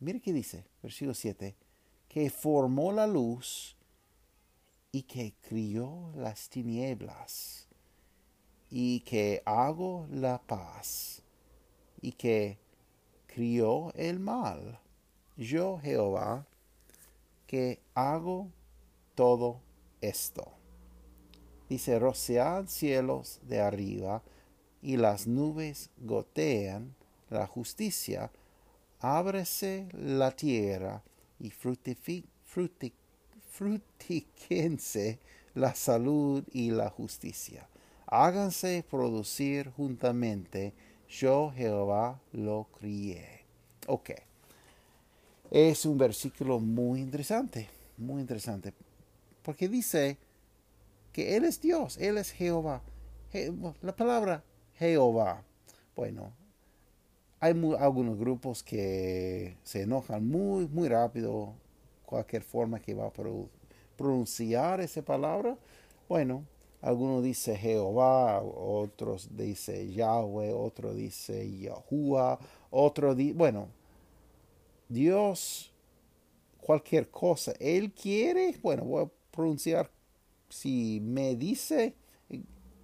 [0.00, 1.54] Mire qué dice, versículo 7,
[2.08, 3.76] que formó la luz
[4.92, 7.68] y que crió las tinieblas
[8.70, 11.22] y que hago la paz
[12.00, 12.58] y que
[13.26, 14.80] crió el mal
[15.36, 16.46] yo Jehová,
[17.46, 18.50] que hago
[19.14, 19.60] todo
[20.00, 20.52] esto.
[21.74, 24.22] Dice, rocead cielos de arriba
[24.80, 26.94] y las nubes gotean
[27.30, 28.30] la justicia,
[29.00, 31.02] ábrese la tierra
[31.40, 31.50] y
[33.50, 35.18] frutiquense
[35.54, 37.66] la salud y la justicia.
[38.06, 40.74] Háganse producir juntamente,
[41.08, 43.42] yo Jehová lo crié.
[43.88, 44.22] Okay
[45.50, 48.72] es un versículo muy interesante, muy interesante,
[49.42, 50.16] porque dice
[51.14, 52.82] que Él es Dios, Él es Jehová.
[53.80, 55.42] La palabra Jehová,
[55.96, 56.32] bueno,
[57.40, 61.54] hay algunos grupos que se enojan muy, muy rápido,
[62.04, 63.12] cualquier forma que va a
[63.96, 65.56] pronunciar esa palabra.
[66.08, 66.44] Bueno,
[66.80, 72.38] algunos dice Jehová, otros dice Yahweh, otro dice Yahuwah,
[72.70, 73.68] otro dice, bueno,
[74.88, 75.72] Dios,
[76.60, 79.90] cualquier cosa, Él quiere, bueno, voy a pronunciar,
[80.48, 81.94] si me dice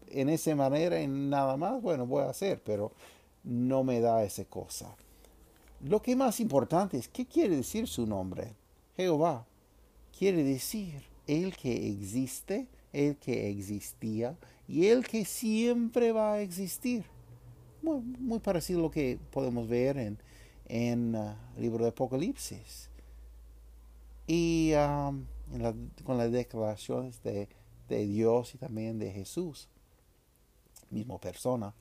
[0.09, 2.93] en esa manera, en nada más, bueno, voy a hacer, pero
[3.45, 4.95] no me da esa cosa.
[5.83, 8.55] Lo que más importante es, ¿qué quiere decir su nombre?
[8.97, 9.47] Jehová.
[10.19, 14.37] Quiere decir el que existe, el que existía
[14.69, 17.05] y el que siempre va a existir.
[17.83, 20.19] Muy, parecido a lo que podemos ver en
[20.71, 22.89] en el uh, libro de Apocalipsis.
[24.27, 25.25] Y um,
[26.05, 27.49] con las declaraciones de,
[27.89, 29.69] de, Dios y también de Jesús,
[30.91, 31.75] misma persona.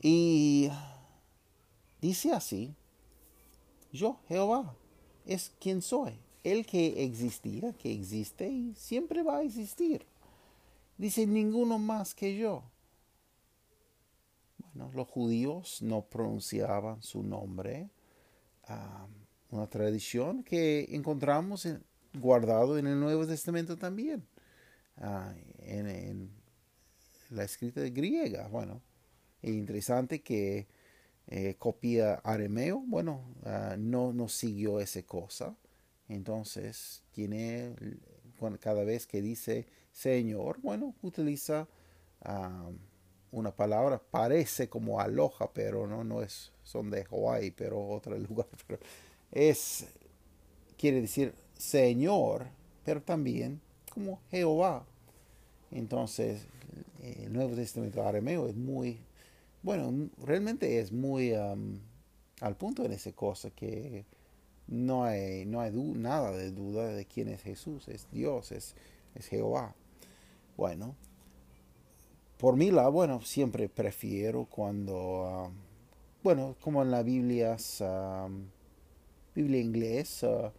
[0.00, 0.70] Y
[2.00, 2.74] dice así,
[3.92, 4.74] yo, Jehová,
[5.26, 10.06] es quien soy, el que existía, que existe y siempre va a existir.
[10.98, 12.64] Dice, ninguno más que yo
[14.94, 17.90] los judíos no pronunciaban su nombre.
[19.50, 21.68] una tradición que encontramos
[22.14, 24.24] guardado en el Nuevo Testamento también.
[24.98, 26.30] Ah, en,
[27.30, 28.48] la escrita griega.
[28.48, 28.82] Bueno,
[29.40, 30.68] es interesante que
[31.28, 32.82] eh, copia arameo.
[32.86, 35.56] Bueno, ah, no, no siguió esa cosa.
[36.08, 37.74] Entonces, tiene,
[38.60, 41.68] cada vez que dice Señor, bueno, utiliza
[43.32, 48.48] una palabra parece como aloja, pero no, no es, son de Hawaii, pero otro lugar.
[48.66, 48.80] Pero
[49.30, 49.86] es,
[50.76, 52.48] quiere decir Señor,
[52.84, 53.60] pero también
[53.94, 54.84] como Jehová.
[55.70, 56.46] Entonces,
[57.02, 58.98] el Nuevo Testamento arameo es muy
[59.62, 64.04] bueno, realmente es muy al punto en esa cosa que
[64.66, 68.74] no hay, no hay nada de duda de quién es Jesús, es Dios, es,
[69.14, 69.76] es Jehová.
[70.56, 70.96] Bueno,
[72.38, 75.52] por mi lado, bueno, siempre prefiero cuando,
[76.24, 77.56] bueno, como en la Biblia,
[79.36, 80.52] Biblia inglesa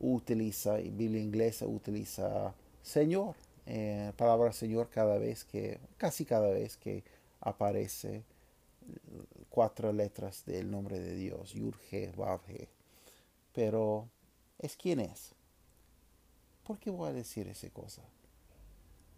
[0.00, 3.34] utiliza, Biblia inglesa utiliza Señor,
[3.66, 7.04] eh, palabra Señor cada vez que, casi cada vez que
[7.40, 8.24] aparece
[9.50, 12.68] cuatro letras del nombre de Dios, Yurge, Vavge.
[13.52, 14.08] Pero
[14.58, 15.34] es quién es.
[16.64, 18.02] ¿Por qué voy a decir esa cosa?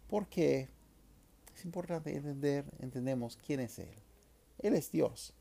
[0.07, 0.69] Porque
[1.55, 3.93] es importante entender, entendemos quién es Él.
[4.59, 5.33] Él es Dios.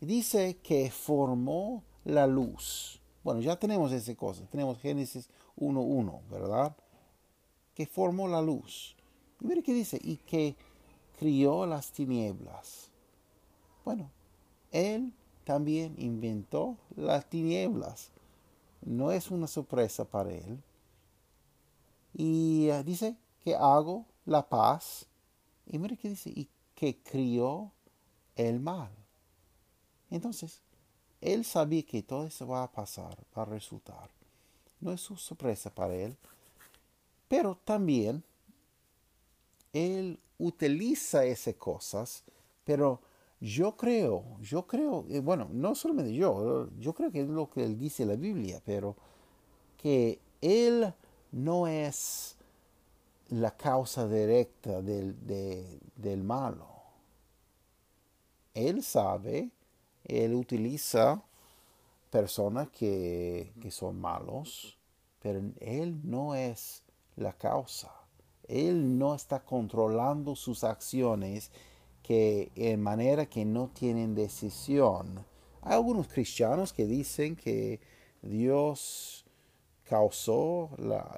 [0.00, 3.00] Dice que formó la luz.
[3.22, 4.44] Bueno, ya tenemos esa cosa.
[4.46, 6.76] Tenemos Génesis 1.1, ¿verdad?
[7.74, 8.96] Que formó la luz.
[9.40, 10.56] Y mire qué dice, y que
[11.18, 12.90] crió las tinieblas.
[13.84, 14.10] Bueno,
[14.70, 15.12] Él
[15.44, 18.10] también inventó las tinieblas.
[18.82, 20.62] No es una sorpresa para Él.
[22.14, 25.06] Y eh, dice que hago la paz.
[25.66, 27.72] Y mire qué dice, y que crió
[28.36, 28.90] el mal.
[30.10, 30.62] Entonces,
[31.20, 34.08] Él sabía que todo eso va a pasar, va a resultar.
[34.80, 36.16] No es una sorpresa para Él.
[37.28, 38.22] Pero también
[39.72, 42.22] Él utiliza esas cosas,
[42.64, 43.00] pero
[43.40, 47.64] yo creo, yo creo, eh, bueno, no solamente yo, yo creo que es lo que
[47.64, 48.96] él dice la Biblia, pero
[49.76, 50.92] que él
[51.30, 52.36] no es
[53.28, 55.16] la causa directa del,
[55.96, 56.66] del malo.
[58.54, 59.50] Él sabe,
[60.08, 61.22] él utiliza
[62.10, 64.78] personas que, que son malos,
[65.20, 66.82] pero él no es
[67.16, 67.92] la causa.
[68.48, 71.50] Él no está controlando sus acciones
[72.02, 75.24] que en manera que no tienen decisión.
[75.60, 77.80] Hay algunos cristianos que dicen que
[78.22, 79.26] Dios
[79.84, 80.70] causó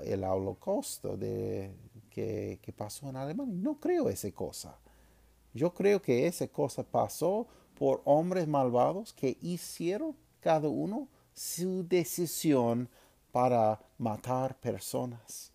[0.02, 1.72] el holocausto de,
[2.10, 3.54] que, que, pasó en Alemania.
[3.56, 4.76] No creo esa cosa.
[5.52, 7.46] Yo creo que esa cosa pasó
[7.80, 12.90] por hombres malvados que hicieron cada uno su decisión
[13.32, 15.50] para matar personas.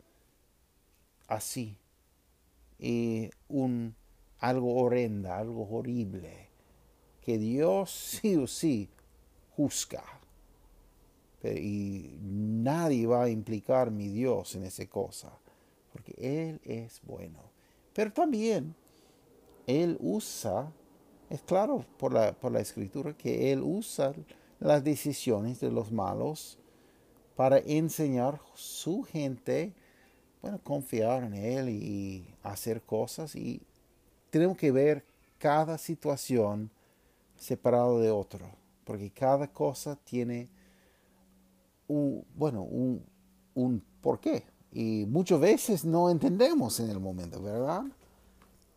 [1.27, 1.77] Así.
[2.79, 3.95] Y un
[4.39, 6.49] algo horrenda, algo horrible,
[7.21, 7.91] que Dios
[8.23, 8.89] sí o sí
[9.55, 10.03] juzga.
[11.43, 15.31] Y nadie va a implicar mi Dios en esa cosa,
[15.93, 17.37] porque Él es bueno.
[17.93, 18.73] Pero también
[19.67, 20.73] Él usa,
[21.29, 24.13] es claro por la, por la escritura, que Él usa
[24.59, 26.57] las decisiones de los malos
[27.35, 29.73] para enseñar su gente,
[30.41, 33.61] bueno, confiar en Él y hacer cosas y
[34.29, 35.05] tenemos que ver
[35.37, 36.69] cada situación
[37.35, 38.45] separado de otro,
[38.83, 40.49] porque cada cosa tiene
[41.87, 43.03] un, bueno, un,
[43.53, 44.43] un porqué.
[44.71, 47.83] Y muchas veces no entendemos en el momento, ¿verdad?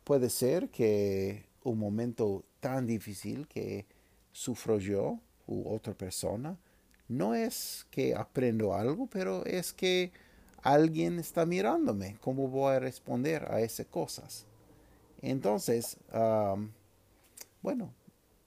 [0.04, 3.86] Puede ser que un momento tan difícil que
[4.32, 6.58] sufro yo u otra persona,
[7.08, 10.12] no es que aprendo algo, pero es que
[10.62, 12.16] alguien está mirándome.
[12.20, 14.44] ¿Cómo voy a responder a esas cosas?
[15.22, 15.96] Entonces,
[17.62, 17.92] bueno,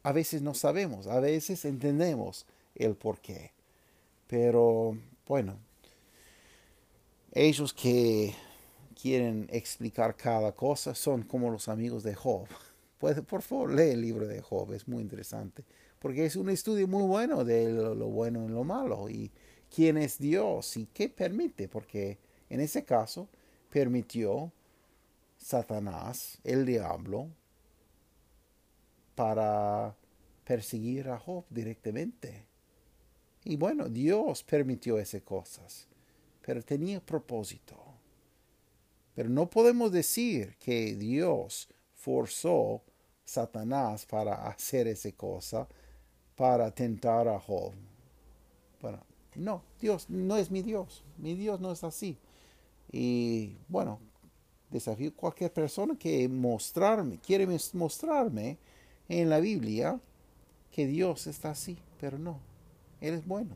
[0.03, 3.51] a veces no sabemos, a veces entendemos el por qué.
[4.27, 5.57] Pero bueno,
[7.33, 8.33] ellos que
[9.01, 12.47] quieren explicar cada cosa son como los amigos de Job.
[13.01, 15.65] Puede, por favor, lee el libro de Job, es muy interesante,
[15.97, 19.31] porque es un estudio muy bueno de lo, lo bueno y lo malo, y
[19.75, 23.27] quién es Dios y qué permite, porque en ese caso
[23.71, 24.51] permitió
[25.35, 27.27] Satanás, el diablo,
[29.15, 29.95] para
[30.43, 32.45] perseguir a Job directamente.
[33.45, 35.87] Y bueno, Dios permitió esas cosas,
[36.45, 37.75] pero tenía propósito.
[39.15, 42.83] Pero no podemos decir que Dios forzó
[43.25, 45.67] Satanás para hacer esa cosa,
[46.35, 47.73] para tentar a Job.
[48.81, 48.99] Bueno,
[49.35, 51.03] no, Dios no es mi Dios.
[51.17, 52.17] Mi Dios no es así.
[52.91, 53.99] Y bueno,
[54.69, 58.57] desafío a cualquier persona que mostrarme, quiere mostrarme
[59.07, 59.99] en la Biblia
[60.71, 62.39] que Dios está así, pero no,
[62.99, 63.55] Él es bueno.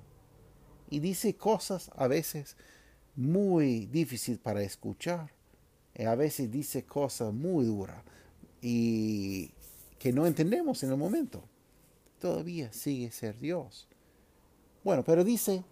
[0.90, 2.56] Y dice cosas a veces
[3.16, 5.32] muy difíciles para escuchar.
[5.98, 8.04] Y a veces dice cosas muy duras
[8.62, 9.52] y
[10.06, 11.42] que no entendemos en el momento.
[12.20, 13.88] Todavía sigue ser Dios.
[14.84, 15.64] Bueno, pero dice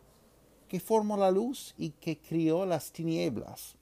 [0.67, 3.75] que formó la luz y que crió las tinieblas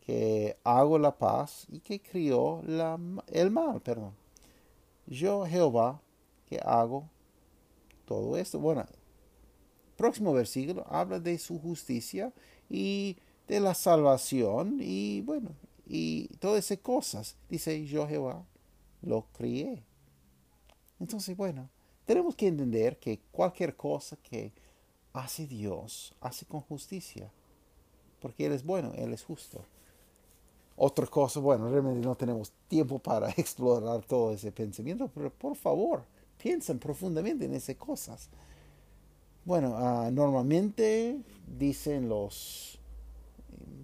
[0.00, 4.14] que hago la paz y que crió la, el mal, perdón.
[5.08, 6.00] Yo, Jehová,
[6.46, 7.10] que hago
[8.04, 8.60] todo esto.
[8.60, 8.86] Bueno,
[9.96, 12.32] próximo versículo habla de su justicia
[12.70, 13.16] y
[13.48, 15.50] de la salvación y bueno,
[15.84, 17.36] y todas esas cosas.
[17.48, 18.46] Dice yo Jehová,
[19.02, 19.82] lo crié.
[21.00, 21.68] Entonces, bueno,
[22.04, 24.52] tenemos que entender que cualquier cosa que
[25.12, 27.30] hace Dios, hace con justicia,
[28.20, 29.64] porque Él es bueno, Él es justo.
[30.76, 36.04] Otra cosa, bueno, realmente no tenemos tiempo para explorar todo ese pensamiento, pero por favor,
[36.40, 38.28] piensen profundamente en esas cosas.
[39.44, 41.20] Bueno, ah, normalmente
[41.58, 42.78] dicen los,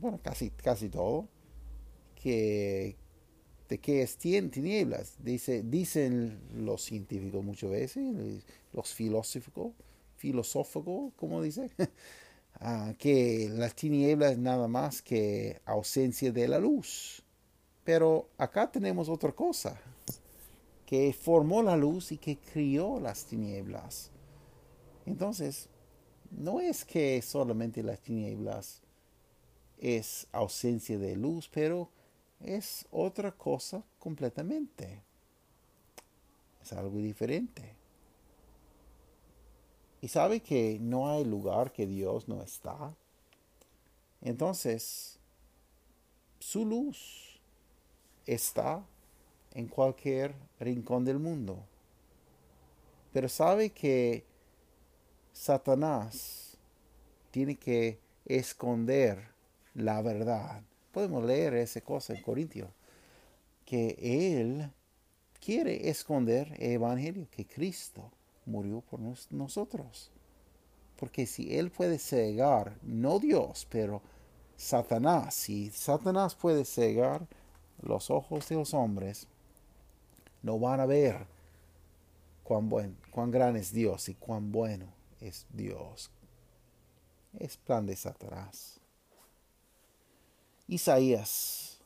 [0.01, 1.27] bueno, casi, casi todo,
[2.15, 2.97] que
[3.69, 5.17] de que es tinieblas.
[5.19, 9.73] Dice, dicen los científicos muchas veces, los filósofos,
[10.17, 11.71] filosóficos, como dice,
[12.61, 17.23] ah, que las tinieblas es nada más que ausencia de la luz.
[17.85, 19.79] Pero acá tenemos otra cosa,
[20.87, 24.11] que formó la luz y que crió las tinieblas.
[25.07, 25.69] Entonces,
[26.31, 28.83] no es que solamente las tinieblas
[29.79, 31.91] es ausencia de luz, pero
[32.45, 35.03] es otra cosa completamente.
[36.62, 37.74] Es algo diferente.
[40.01, 42.95] Y sabe que no hay lugar que Dios no está.
[44.20, 45.18] Entonces,
[46.38, 47.40] su luz
[48.26, 48.84] está
[49.53, 51.64] en cualquier rincón del mundo.
[53.12, 54.24] Pero sabe que
[55.32, 56.59] Satanás
[57.30, 59.28] tiene que esconder
[59.74, 60.62] la verdad
[60.95, 62.70] podemos leer esa cosa en Corintios,
[63.66, 64.70] que Él
[65.45, 68.12] quiere esconder el Evangelio, que Cristo
[68.47, 70.12] murió por nosotros.
[70.97, 74.01] Porque si Él puede cegar, no Dios, pero
[74.57, 77.26] Satanás, si Satanás puede cegar
[77.82, 79.26] los ojos de los hombres,
[80.42, 81.26] no van a ver
[82.45, 84.86] cuán, buen, cuán gran es Dios y cuán bueno
[85.20, 86.11] es Dios.
[87.40, 88.84] Es plan de Satanás.
[90.67, 91.79] Isaías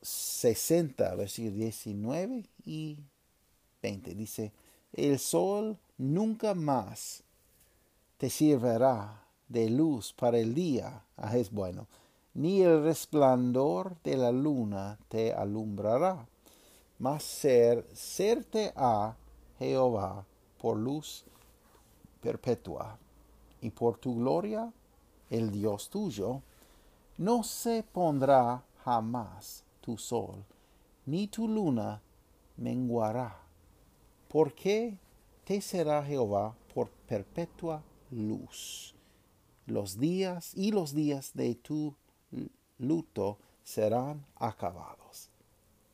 [0.00, 2.98] 60, versículos 19 y
[3.82, 4.14] 20.
[4.14, 4.52] Dice,
[4.92, 7.22] el sol nunca más
[8.16, 11.86] te servirá de luz para el día, ah, es bueno,
[12.34, 16.26] ni el resplandor de la luna te alumbrará,
[16.98, 19.16] mas ser, serte a
[19.58, 20.24] Jehová
[20.60, 21.24] por luz
[22.22, 22.98] perpetua,
[23.60, 24.72] y por tu gloria
[25.30, 26.42] el Dios tuyo
[27.20, 30.42] no se pondrá jamás tu sol,
[31.04, 32.00] ni tu luna
[32.56, 33.36] menguará,
[34.26, 34.96] porque
[35.44, 38.94] te será Jehová por perpetua luz.
[39.66, 41.94] Los días y los días de tu
[42.78, 45.28] luto serán acabados.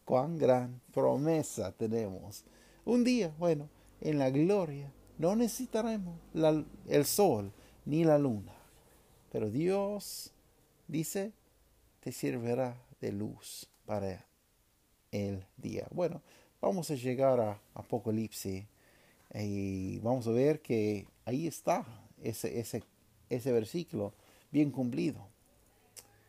[0.05, 2.45] Cuán gran promesa tenemos.
[2.85, 3.68] Un día, bueno,
[4.01, 6.20] en la gloria no necesitaremos
[6.87, 7.51] el sol
[7.85, 8.55] ni la luna,
[9.33, 10.33] pero Dios
[10.89, 11.32] dice,
[12.01, 14.24] te servirá de luz para
[15.11, 15.87] el día.
[15.91, 16.22] Bueno,
[16.61, 18.64] vamos a llegar a Apocalipsis
[19.34, 21.84] y vamos a ver que ahí está
[22.22, 22.82] ese, ese,
[23.28, 24.12] ese versículo
[24.51, 25.26] bien cumplido.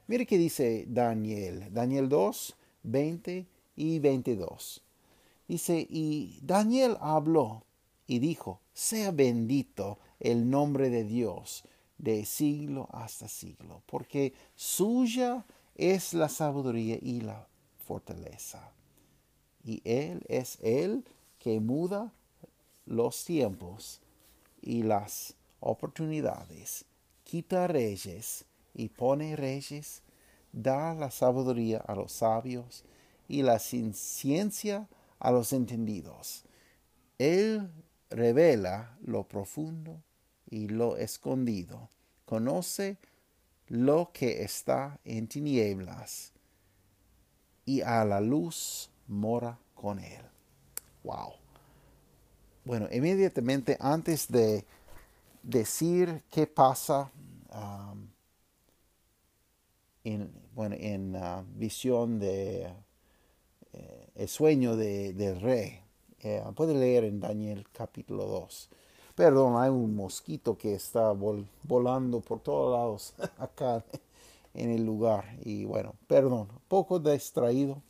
[0.07, 3.45] Mire que dice Daniel, Daniel 2, 20
[3.75, 4.83] y 22.
[5.47, 7.63] Dice, y Daniel habló
[8.05, 11.63] y dijo, sea bendito el nombre de Dios
[11.97, 15.45] de siglo hasta siglo, porque suya
[15.75, 17.47] es la sabiduría y la
[17.85, 18.71] fortaleza.
[19.63, 21.05] Y Él es Él
[21.39, 22.13] que muda
[22.85, 24.01] los tiempos
[24.61, 26.85] y las oportunidades,
[27.23, 30.03] quita reyes y pone reyes,
[30.51, 32.83] da la sabiduría a los sabios
[33.27, 34.87] y la ciencia
[35.19, 36.45] a los entendidos.
[37.17, 37.69] Él
[38.09, 40.01] revela lo profundo
[40.49, 41.89] y lo escondido.
[42.25, 42.97] Conoce
[43.67, 46.33] lo que está en tinieblas
[47.65, 50.21] y a la luz mora con él.
[51.03, 51.33] Wow.
[52.63, 54.65] Bueno, inmediatamente antes de
[55.43, 57.11] decir qué pasa
[57.53, 58.07] um,
[60.03, 62.73] en, bueno, en uh, visión de
[63.73, 65.81] eh, el sueño del rey,
[66.19, 68.69] eh, puede leer en Daniel capítulo 2.
[69.18, 71.11] Perdón, hay un mosquito que está
[71.63, 73.84] volando por todos lados acá
[74.53, 75.26] en el lugar.
[75.43, 77.82] Y bueno, perdón, poco distraído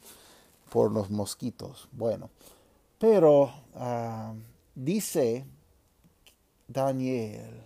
[0.69, 1.89] por los mosquitos.
[1.91, 2.29] Bueno,
[2.97, 4.33] pero ah,
[4.73, 5.43] dice
[6.65, 7.61] Daniel,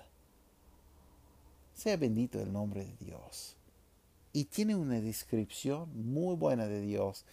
[1.75, 3.55] sea bendito el nombre de Dios.
[4.33, 7.25] y tiene una descripción muy buena de Dios.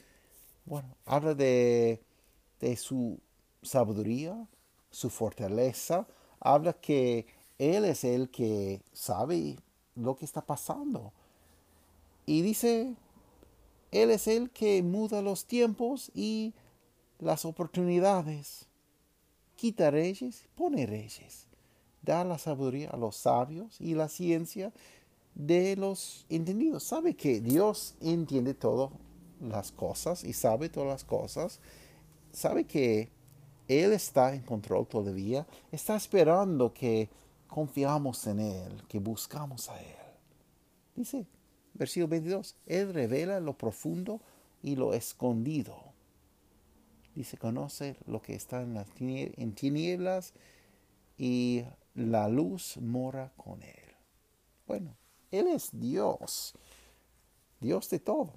[0.66, 2.02] Bueno, habla de,
[2.60, 3.18] de su
[3.62, 4.46] sabiduría,
[4.90, 6.06] su fortaleza,
[6.40, 7.26] habla que
[7.58, 9.56] Él es el que sabe
[9.94, 11.12] lo que está pasando.
[12.26, 12.94] Y dice,
[13.90, 16.54] Él es el que muda los tiempos y
[17.18, 18.66] las oportunidades.
[19.56, 21.46] Quita reyes, pone reyes.
[22.02, 24.72] Da la sabiduría a los sabios y la ciencia
[25.34, 26.84] de los entendidos.
[26.84, 28.90] Sabe que Dios entiende todas
[29.40, 31.60] las cosas y sabe todas las cosas.
[32.32, 33.10] Sabe que
[33.68, 35.46] Él está en control todavía.
[35.70, 37.10] Está esperando que
[37.46, 39.96] confiamos en Él, que buscamos a Él.
[40.96, 41.26] Dice,
[41.74, 44.20] versículo 22, Él revela lo profundo
[44.62, 45.76] y lo escondido.
[47.14, 50.32] Dice, conoce lo que está en, las en tinieblas
[51.16, 51.64] y
[51.94, 53.96] la luz mora con Él.
[54.66, 54.96] Bueno,
[55.30, 56.54] Él es Dios,
[57.60, 58.34] Dios de todo.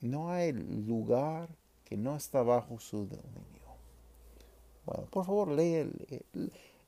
[0.00, 1.48] No hay lugar
[1.84, 3.61] que no está bajo su dominio.
[4.84, 5.88] Bueno, por favor, lee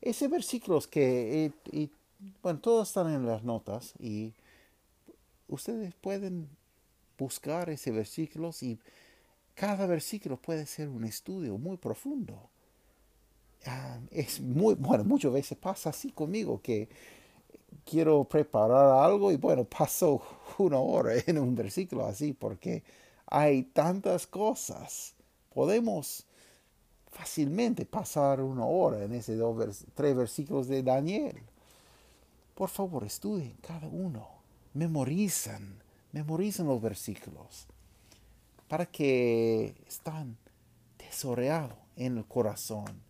[0.00, 1.90] ese versículo que, y,
[2.42, 4.34] bueno, todos están en las notas y
[5.48, 6.48] ustedes pueden
[7.18, 8.78] buscar ese versículo y
[9.54, 12.50] cada versículo puede ser un estudio muy profundo.
[13.66, 16.88] Ah, es muy, bueno, muchas veces pasa así conmigo que
[17.84, 20.20] quiero preparar algo y bueno, paso
[20.58, 22.82] una hora en un versículo así porque
[23.26, 25.14] hay tantas cosas.
[25.54, 26.26] Podemos
[27.14, 31.40] fácilmente pasar una hora en esos tres versículos de Daniel.
[32.56, 34.26] Por favor, estudien cada uno
[34.74, 35.80] memorizan,
[36.12, 37.68] memorizan los versículos
[38.68, 40.36] para que están
[40.96, 43.00] tesoreados en el corazón,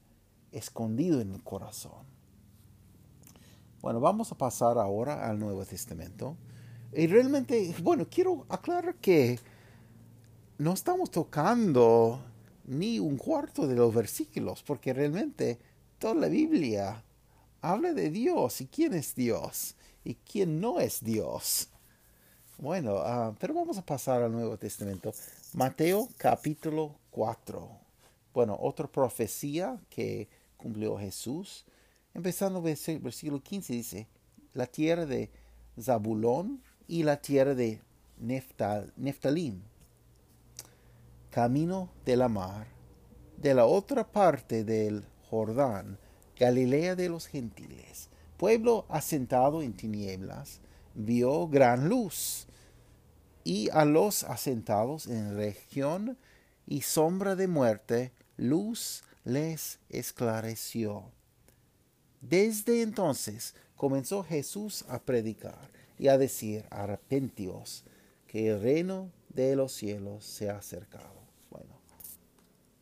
[0.53, 2.05] escondido en el corazón.
[3.81, 6.37] Bueno, vamos a pasar ahora al Nuevo Testamento.
[6.93, 9.39] Y realmente, bueno, quiero aclarar que
[10.59, 12.21] no estamos tocando
[12.65, 15.59] ni un cuarto de los versículos, porque realmente
[15.99, 17.03] toda la Biblia
[17.61, 21.69] habla de Dios y quién es Dios y quién no es Dios.
[22.59, 25.13] Bueno, ah, pero vamos a pasar al Nuevo Testamento.
[25.55, 27.69] Mateo capítulo 4.
[28.33, 31.65] Bueno, otra profecía que cumplió Jesús.
[32.15, 34.07] Empezando el versículo 15 dice,
[34.53, 35.31] la tierra de
[35.81, 37.81] Zabulón y la tierra de
[38.19, 39.63] Neftal, Neftalim,
[41.35, 42.69] camino de la mar,
[43.39, 45.99] de la otra parte del Jordán,
[46.39, 50.61] Galilea de los gentiles pueblo asentado en tinieblas
[50.95, 52.47] vio gran luz,
[53.43, 56.17] y a los asentados en región
[56.69, 61.03] y sombra de muerte, luz les esclareció.
[62.21, 65.69] Desde entonces comenzó Jesús a predicar
[65.99, 67.83] y a decir, arrepentíos,
[68.29, 71.24] que el reino de los cielos se ha acercado.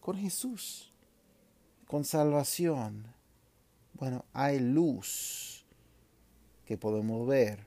[0.02, 0.92] Con Jesús,
[1.86, 3.06] con salvación,
[3.94, 5.64] bueno, hay luz
[6.66, 7.60] que podemos ver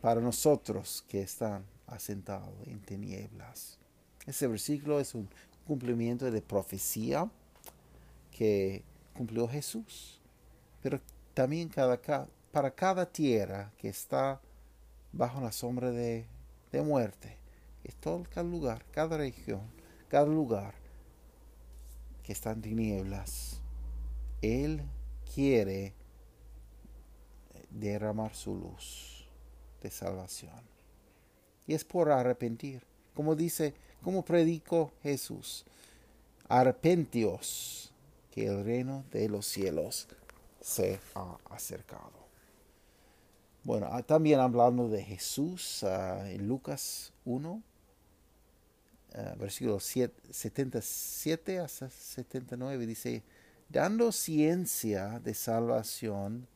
[0.00, 3.80] para nosotros que están asentados en tinieblas.
[4.26, 5.28] Ese versículo es un
[5.66, 7.28] cumplimiento de profecía
[8.30, 10.20] que cumplió Jesús,
[10.82, 11.00] pero
[11.34, 14.40] también para cada tierra que está
[15.10, 16.26] bajo la sombra de,
[16.70, 17.38] de muerte,
[17.82, 19.62] es todo cada lugar, cada región,
[20.08, 20.81] cada lugar
[22.32, 23.60] que está en tinieblas.
[24.40, 24.80] Él
[25.34, 25.92] quiere
[27.68, 29.26] derramar su luz
[29.82, 30.62] de salvación.
[31.66, 32.86] Y es por arrepentir.
[33.14, 35.66] Como dice, como predicó Jesús,
[36.48, 37.92] arrepentíos
[38.30, 40.08] que el reino de los cielos
[40.62, 42.22] se ha acercado.
[43.62, 47.62] Bueno, ah, también hablando de Jesús ah, en Lucas 1,
[49.14, 53.22] uh, versículo 77 hasta 79, dice,
[53.68, 56.46] dando ciencia de salvación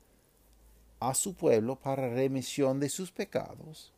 [1.00, 3.92] a su pueblo para remisión de sus pecados,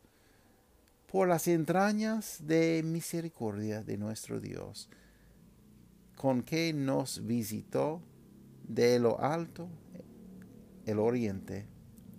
[1.11, 4.89] por las entrañas de misericordia de nuestro Dios,
[6.15, 8.01] con que nos visitó
[8.67, 9.69] de lo alto
[10.85, 11.65] el oriente,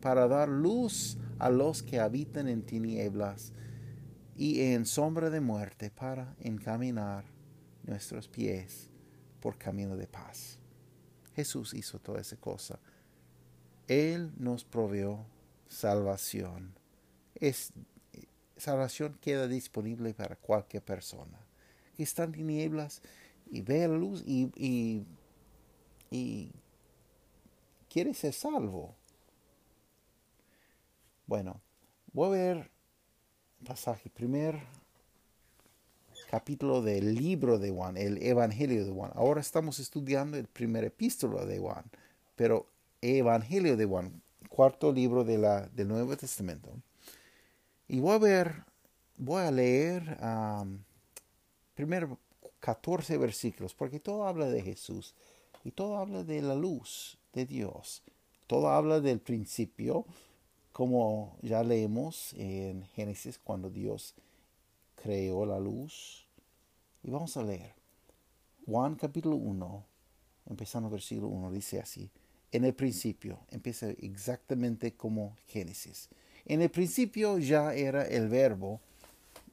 [0.00, 3.52] para dar luz a los que habitan en tinieblas
[4.40, 7.24] y en sombra de muerte, para encaminar
[7.82, 8.88] nuestros pies
[9.40, 10.58] por camino de paz.
[11.34, 12.80] Jesús hizo toda esa cosa
[13.90, 15.26] él nos proveó
[15.66, 16.72] salvación.
[17.34, 17.72] Es,
[18.56, 21.38] salvación queda disponible para cualquier persona
[21.96, 23.02] que está en tinieblas
[23.50, 25.04] y ve la luz y,
[26.08, 26.52] y
[27.88, 28.94] quiere ser salvo.
[31.26, 31.60] Bueno,
[32.12, 32.69] voy a ver
[33.64, 34.58] pasaje, primer
[36.30, 39.10] capítulo del libro de Juan, el Evangelio de Juan.
[39.14, 41.84] Ahora estamos estudiando el primer epístolo de Juan,
[42.36, 42.66] pero
[43.02, 46.70] Evangelio de Juan, cuarto libro de la, del Nuevo Testamento.
[47.88, 48.64] Y voy a ver,
[49.16, 50.18] voy a leer
[51.74, 52.18] primero
[52.60, 55.14] 14 versículos, porque todo habla de Jesús
[55.64, 58.02] y todo habla de la luz de Dios.
[58.46, 60.06] Todo habla del principio,
[60.72, 64.14] como ya leemos en Génesis cuando Dios
[65.02, 66.26] creó la luz.
[67.02, 67.74] Y vamos a leer.
[68.66, 69.84] Juan capítulo 1,
[70.48, 72.10] empezando versículo 1, dice así.
[72.52, 76.08] En el principio, empieza exactamente como Génesis.
[76.44, 78.80] En el principio ya era el verbo,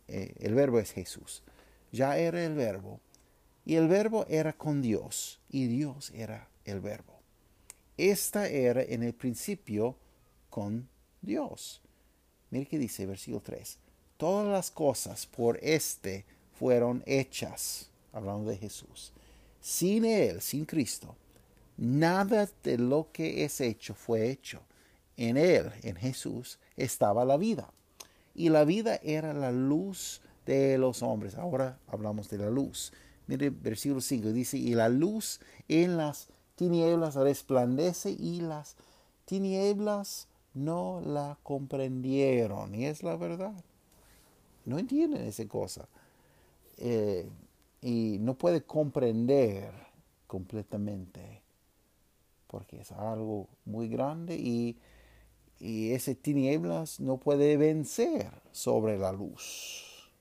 [0.07, 1.43] eh, el verbo es Jesús,
[1.91, 2.99] ya era el verbo,
[3.65, 7.13] y el verbo era con Dios, y Dios era el verbo.
[7.97, 9.95] Esta era en el principio
[10.49, 10.87] con
[11.27, 11.81] Dios.
[12.49, 13.77] Mire que dice versículo 3
[14.17, 16.25] todas las cosas por éste
[16.59, 19.13] fueron hechas, hablando de Jesús.
[19.61, 21.15] Sin Él, sin Cristo,
[21.77, 24.61] nada de lo que es hecho fue hecho.
[25.15, 27.71] En Él, en Jesús, estaba la vida.
[28.35, 31.35] Y la vida era la luz de los hombres.
[31.35, 32.93] Ahora hablamos de la luz.
[33.27, 38.75] Mire, versículo 5 dice, y la luz en las tinieblas resplandece y las
[39.25, 40.26] tinieblas
[40.57, 42.75] no la comprendieron.
[42.75, 43.53] Y es la verdad
[44.67, 45.87] no entienden esa cosa.
[46.77, 47.27] Eh,
[47.81, 49.71] y no puede comprender
[50.27, 51.41] completamente
[52.47, 54.77] porque es algo muy grande y,
[55.59, 60.11] y ese tinieblas no puede vencer sobre la luz.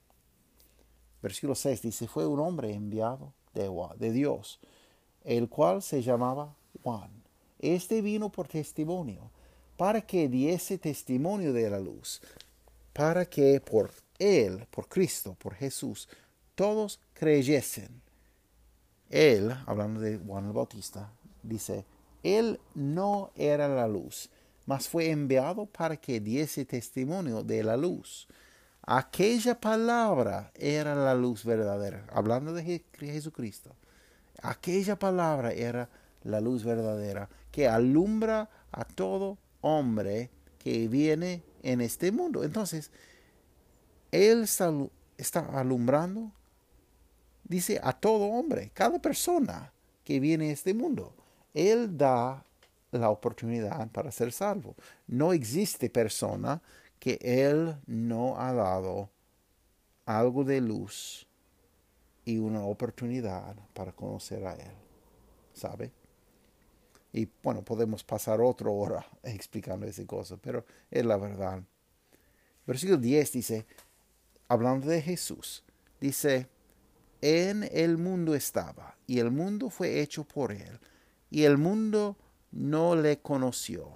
[1.22, 3.68] Versículo 6 dice, fue un hombre enviado de,
[3.98, 4.60] de Dios,
[5.24, 7.10] el cual se llamaba Juan.
[7.58, 9.30] Este vino por testimonio,
[9.76, 12.20] para que diese testimonio de la luz,
[12.92, 16.08] para que por él, por Cristo, por Jesús,
[16.54, 18.00] todos creyesen.
[19.10, 21.10] Él, hablando de Juan el Bautista,
[21.42, 21.84] dice,
[22.22, 24.30] Él no era la luz,
[24.64, 28.26] mas fue enviado para que diese testimonio de la luz.
[28.82, 33.74] Aquella palabra era la luz verdadera, hablando de Jesucristo.
[34.42, 35.88] Aquella palabra era
[36.24, 42.44] la luz verdadera que alumbra a todo hombre que viene en este mundo.
[42.44, 42.90] Entonces,
[44.10, 44.42] él
[45.18, 46.32] está, alumbrando,
[47.44, 49.72] dice, a todo hombre, cada persona
[50.04, 51.14] que viene a este mundo.
[51.52, 52.44] Él da
[52.92, 54.74] la oportunidad para ser salvo.
[55.06, 56.62] No existe persona
[56.98, 59.10] que Él no ha dado
[60.04, 61.26] algo de luz
[62.24, 64.72] y una oportunidad para conocer a Él.
[65.52, 65.92] ¿Sabe?
[67.16, 71.62] Y bueno, podemos pasar otra hora explicando esa cosa, pero es la verdad.
[72.66, 73.66] Versículo 10 dice,
[74.48, 75.64] hablando de Jesús,
[75.98, 76.46] dice,
[77.22, 80.78] en el mundo estaba, y el mundo fue hecho por él,
[81.30, 82.18] y el mundo
[82.52, 83.92] no le conoció.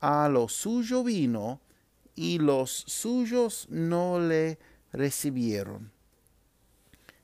[0.00, 1.62] A lo suyo vino,
[2.14, 4.58] y los suyos no le
[4.92, 5.90] recibieron.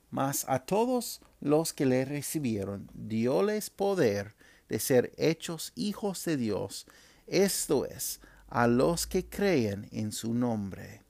[0.09, 4.36] Mas a todos los que le recibieron, dióles poder
[4.69, 6.85] de ser hechos hijos de Dios,
[7.25, 11.07] esto es, a los que creen en su nombre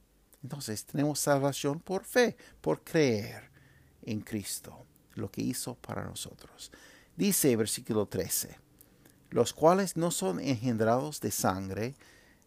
[0.47, 3.49] entonces tenemos salvación por fe, por creer
[4.03, 4.85] en Cristo,
[5.15, 6.71] lo que hizo para nosotros.
[7.15, 8.55] Dice versículo 13,
[9.31, 11.95] los cuales no son engendrados de sangre,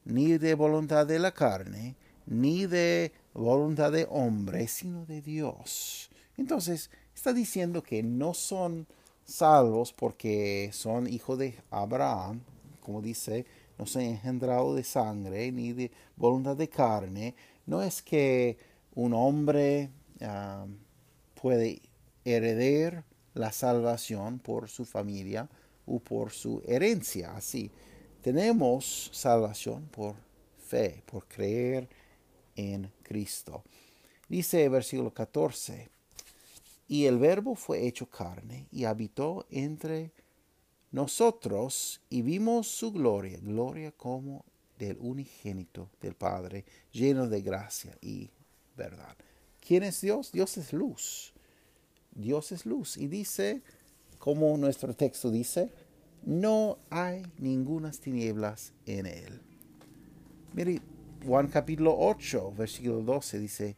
[0.06, 6.08] ni de voluntad de la carne, ni de voluntad de hombre, sino de Dios.
[6.38, 8.86] Entonces está diciendo que no son
[9.24, 12.40] salvos porque son hijos de Abraham,
[12.80, 13.46] como dice,
[13.78, 17.34] no son engendrados de sangre, ni de voluntad de carne,
[17.66, 18.58] no es que
[18.94, 19.90] un hombre
[20.20, 20.66] ah,
[21.40, 21.80] puede
[22.24, 23.04] heredar
[23.34, 25.48] la salvación por su familia
[25.86, 27.34] o por su herencia.
[27.34, 27.70] Así,
[28.20, 30.16] tenemos salvación por
[30.58, 31.88] fe, por creer
[32.56, 33.62] en Cristo.
[34.28, 35.88] Dice el versículo 14,
[36.90, 40.10] y el verbo fue hecho carne y habitó entre
[40.90, 44.44] nosotros y vimos su gloria, gloria como
[44.76, 48.28] del unigénito del Padre, lleno de gracia y
[48.76, 49.16] verdad.
[49.64, 50.32] ¿Quién es Dios?
[50.32, 51.32] Dios es luz.
[52.10, 52.96] Dios es luz.
[52.96, 53.62] Y dice,
[54.18, 55.70] como nuestro texto dice,
[56.24, 59.40] no hay ningunas tinieblas en él.
[60.54, 60.82] Mire,
[61.24, 63.76] Juan capítulo 8, versículo 12 dice,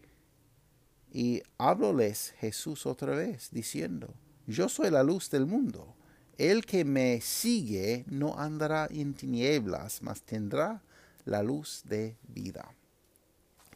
[1.13, 4.15] y hábloles Jesús otra vez, diciendo,
[4.47, 5.95] yo soy la luz del mundo.
[6.39, 10.83] El que me sigue no andará en tinieblas, mas tendrá
[11.27, 12.75] la luz de vida.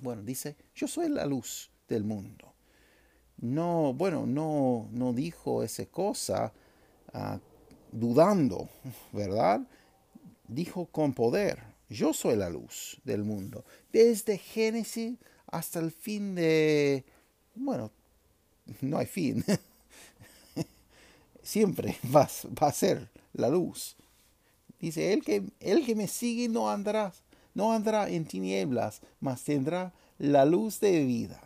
[0.00, 2.54] Bueno, dice, yo soy la luz del mundo.
[3.38, 6.52] No, bueno, no, no dijo esa cosa
[7.12, 7.38] ah,
[7.92, 8.70] dudando,
[9.12, 9.60] ¿verdad?
[10.48, 13.64] Dijo con poder, yo soy la luz del mundo.
[13.92, 17.04] Desde Génesis hasta el fin de,
[17.56, 17.90] bueno,
[18.80, 19.44] no hay fin.
[21.42, 22.28] Siempre va,
[22.60, 23.96] va, a ser la luz.
[24.80, 27.12] Dice, el que, el que me sigue no andará,
[27.54, 31.40] no andará en tinieblas, mas tendrá la luz de vida.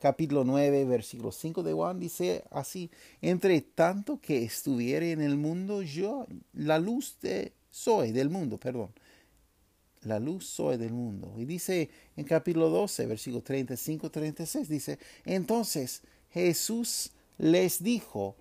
[0.00, 2.90] Capítulo 9, versículo 5 de Juan dice así,
[3.22, 8.90] entre tanto que estuviere en el mundo, yo la luz de, soy del mundo, perdón.
[10.04, 11.34] La luz soy del mundo.
[11.36, 18.36] Y dice en capítulo 12, versículo 35, 36, dice, entonces Jesús les dijo,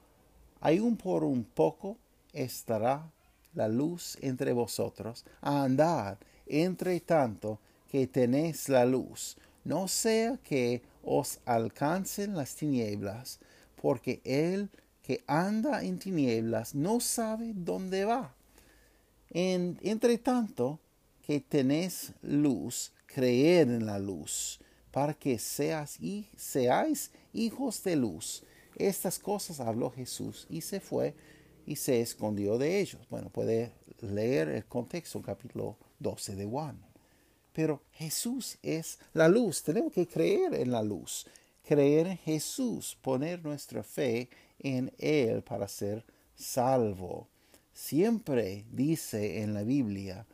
[0.60, 1.98] aún por un poco
[2.34, 3.12] estará
[3.54, 7.60] la luz entre vosotros, andad entre tanto
[7.90, 13.40] que tenéis la luz, no sea que os alcancen las tinieblas,
[13.82, 14.70] porque el
[15.04, 18.34] que anda en tinieblas no sabe dónde va.
[19.30, 20.80] En, entre tanto
[21.26, 24.60] que tenéis luz, creed en la luz,
[24.92, 28.44] para que seas y seáis hijos de luz.
[28.76, 31.16] Estas cosas habló Jesús y se fue
[31.66, 33.02] y se escondió de ellos.
[33.10, 33.72] Bueno, puede
[34.02, 36.80] leer el contexto, capítulo 12 de Juan.
[37.54, 39.64] Pero Jesús es la luz.
[39.64, 41.26] Tenemos que creer en la luz.
[41.64, 42.98] Creer en Jesús.
[43.02, 46.04] Poner nuestra fe en Él para ser
[46.36, 47.28] salvo.
[47.72, 50.26] Siempre dice en la Biblia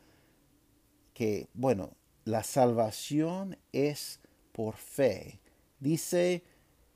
[1.20, 1.90] que, bueno,
[2.24, 4.22] la salvación es
[4.54, 5.42] por fe.
[5.82, 6.44] Dice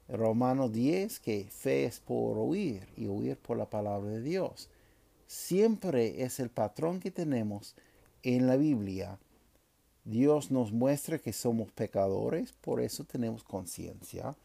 [0.08, 4.70] Romano 10 que fe es por oír y oír por la palabra de Dios.
[5.28, 7.76] Siempre es el patrón que tenemos
[8.22, 9.20] en la Biblia.
[10.06, 14.38] Dios nos muestra que somos pecadores, por eso tenemos conciencia.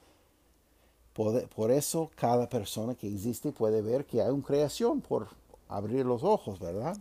[1.12, 5.28] Por, por, eso cada persona que existe puede ver que hay una creación por
[5.68, 6.98] abrir los ojos, ¿verdad?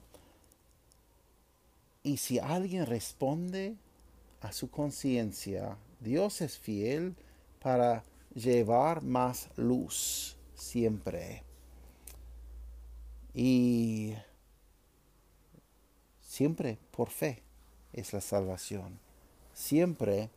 [2.07, 3.75] Y si alguien responde
[4.39, 7.17] a su conciencia, Dios es fiel
[7.61, 11.43] para llevar más luz siempre.
[13.33, 14.13] Y
[16.21, 17.43] siempre por fe
[17.91, 18.97] es la salvación.
[19.53, 20.29] Siempre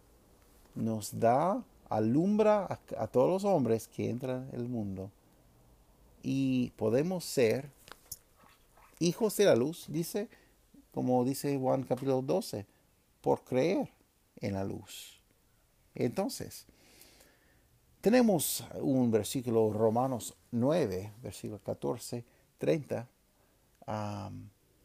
[0.74, 5.12] nos da, alumbra a, a todos los hombres que entran en el mundo.
[6.24, 7.70] Y podemos ser
[8.98, 10.28] hijos de la luz, dice,
[10.93, 12.66] como dice Juan capítulo 12,
[13.20, 13.88] por creer
[14.41, 15.20] en la luz.
[15.95, 16.66] Entonces,
[18.01, 22.24] tenemos un versículo Romanos 9, versículo 14,
[22.59, 23.07] 30.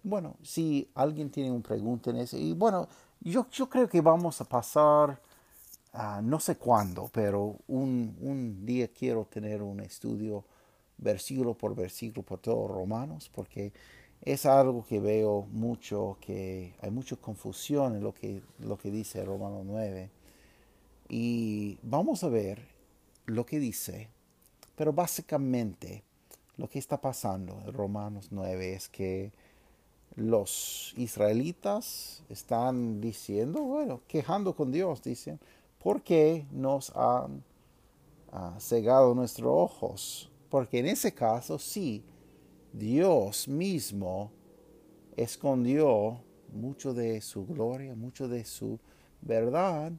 [0.04, 2.88] bueno, si alguien tiene una pregunta en ese, y bueno,
[3.22, 5.20] yo, yo creo que vamos a pasar,
[6.24, 10.44] no sé cuándo, pero un, un, día quiero tener un estudio
[10.98, 13.72] versículo por versículo por todos Romanos, porque
[14.22, 19.24] es algo que veo mucho, que hay mucha confusión en lo que, lo que dice
[19.24, 20.10] Romanos 9.
[21.10, 22.68] Y vamos a ver
[23.26, 24.10] lo que dice,
[24.76, 26.04] pero básicamente
[26.58, 29.32] lo que está pasando en Romanos 9 es que
[30.16, 35.40] los israelitas están diciendo, bueno, quejando con Dios, dicen,
[35.84, 37.44] ¿por qué nos han
[38.32, 40.32] ah, cegado nuestros ojos?
[40.50, 42.04] Porque en ese caso sí,
[42.78, 44.32] Dios mismo
[45.16, 46.20] escondió
[46.52, 48.80] mucho de su gloria, mucho de su
[49.22, 49.94] verdad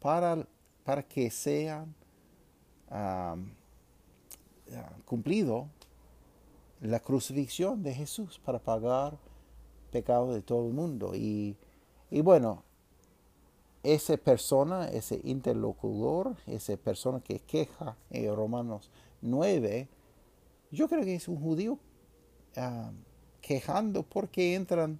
[0.00, 0.46] para,
[0.82, 1.94] para que sean
[5.04, 5.68] cumplido
[6.80, 9.18] la crucifixión de Jesús para pagar
[9.90, 11.14] pecado de todo el mundo.
[11.14, 11.54] Y,
[12.10, 12.62] y bueno,
[13.82, 18.90] esa persona, ese interlocutor, esa persona que queja en Romanos
[19.20, 19.88] 9,
[20.70, 21.78] yo creo que es un judío
[23.40, 24.98] quejando porque entran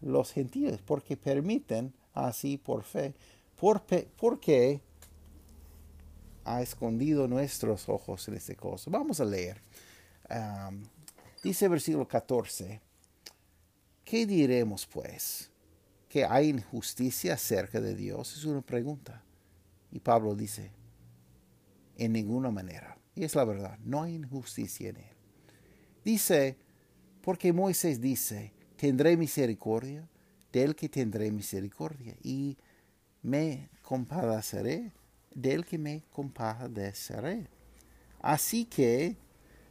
[0.00, 3.14] los gentiles, porque permiten así por fe,
[3.56, 3.82] por,
[4.16, 4.80] porque
[6.44, 8.90] ha escondido nuestros ojos en este cosa.
[8.90, 9.60] Vamos a leer.
[11.42, 12.80] dice versículo 14,
[14.04, 15.50] ¿qué diremos pues?
[16.08, 18.36] ¿Que hay injusticia acerca de Dios?
[18.36, 19.22] Es una pregunta.
[19.90, 20.70] Y Pablo dice,
[21.96, 22.96] en ninguna manera.
[23.14, 25.16] Y es la verdad, no hay injusticia en él.
[26.04, 26.56] Dice,
[27.26, 30.08] porque Moisés dice, tendré misericordia
[30.52, 32.56] del que tendré misericordia y
[33.20, 34.92] me compadeceré
[35.34, 37.48] del que me compadeceré.
[38.20, 39.16] Así que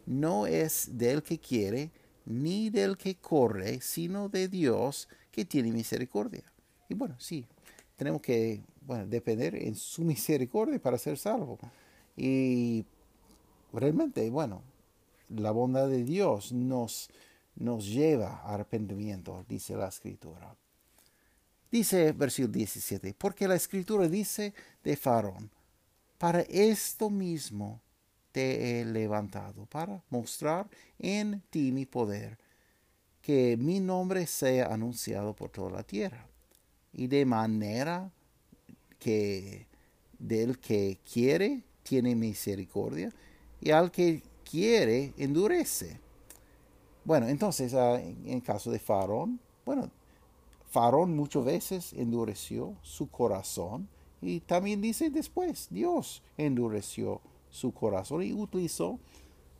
[0.06, 1.92] no es del que quiere
[2.26, 6.44] ni del que corre, sino de Dios que tiene misericordia.
[6.90, 7.48] Y bueno, sí,
[7.96, 8.64] tenemos que
[9.08, 11.58] depender en su misericordia para ser salvo.
[12.18, 12.84] Y
[13.72, 14.62] realmente, bueno,
[15.30, 17.10] la bondad de Dios nos,
[17.56, 20.56] nos lleva a arrepentimiento, dice la escritura.
[21.72, 24.54] Dice versículo 17, porque la escritura dice
[24.84, 25.50] de Faraón,
[26.18, 27.82] para esto mismo
[28.32, 32.38] te he levantado, para mostrar en ti mi poder,
[33.22, 36.28] que mi nombre sea anunciado por toda la tierra,
[36.94, 38.12] y de manera
[39.00, 39.68] que
[40.20, 43.14] del que quiere tiene misericordia,
[43.60, 46.00] y al que quiere endurece.
[47.06, 49.92] Bueno, entonces, ah, en caso de Faraón, bueno,
[50.72, 53.88] Faraón muchas veces endureció su corazón
[54.22, 59.00] y también dice después, Dios endureció su corazón y utilizó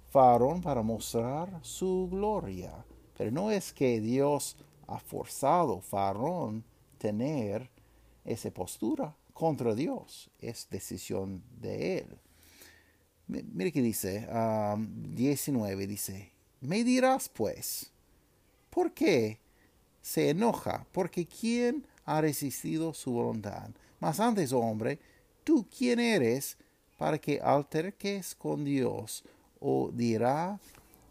[0.10, 2.84] Faraón para mostrar su gloria.
[3.16, 6.64] Pero no es que Dios ha forzado a Faraón
[6.98, 7.70] tener
[8.26, 12.08] esa postura contra Dios, es decisión de él.
[13.28, 16.35] Mire que dice, 19 um, dice,
[16.66, 17.92] me dirás pues,
[18.70, 19.40] ¿por qué
[20.02, 23.70] se enoja porque ¿quién ha resistido su voluntad?
[24.00, 25.00] Mas antes, hombre,
[25.44, 26.58] ¿tú quién eres
[26.98, 29.24] para que alterques con Dios?
[29.60, 30.60] ¿O dirá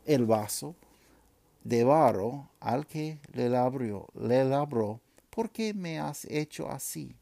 [0.05, 0.77] el vaso
[1.65, 5.01] de barro al que le labró, le labró,
[5.31, 7.17] ¿por qué me has hecho así?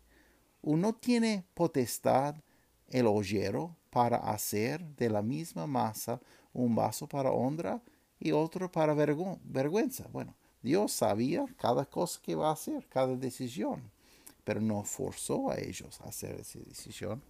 [0.61, 2.37] ¿Uno tiene potestad
[2.89, 6.21] el ollero para hacer de la misma masa
[6.53, 7.81] un vaso para honra
[8.23, 10.07] y otro para vergüenza?
[10.13, 13.83] Bueno, Dios sabía cada cosa que va a hacer, cada decisión,
[14.45, 17.21] pero no forzó a ellos a hacer esa decisión.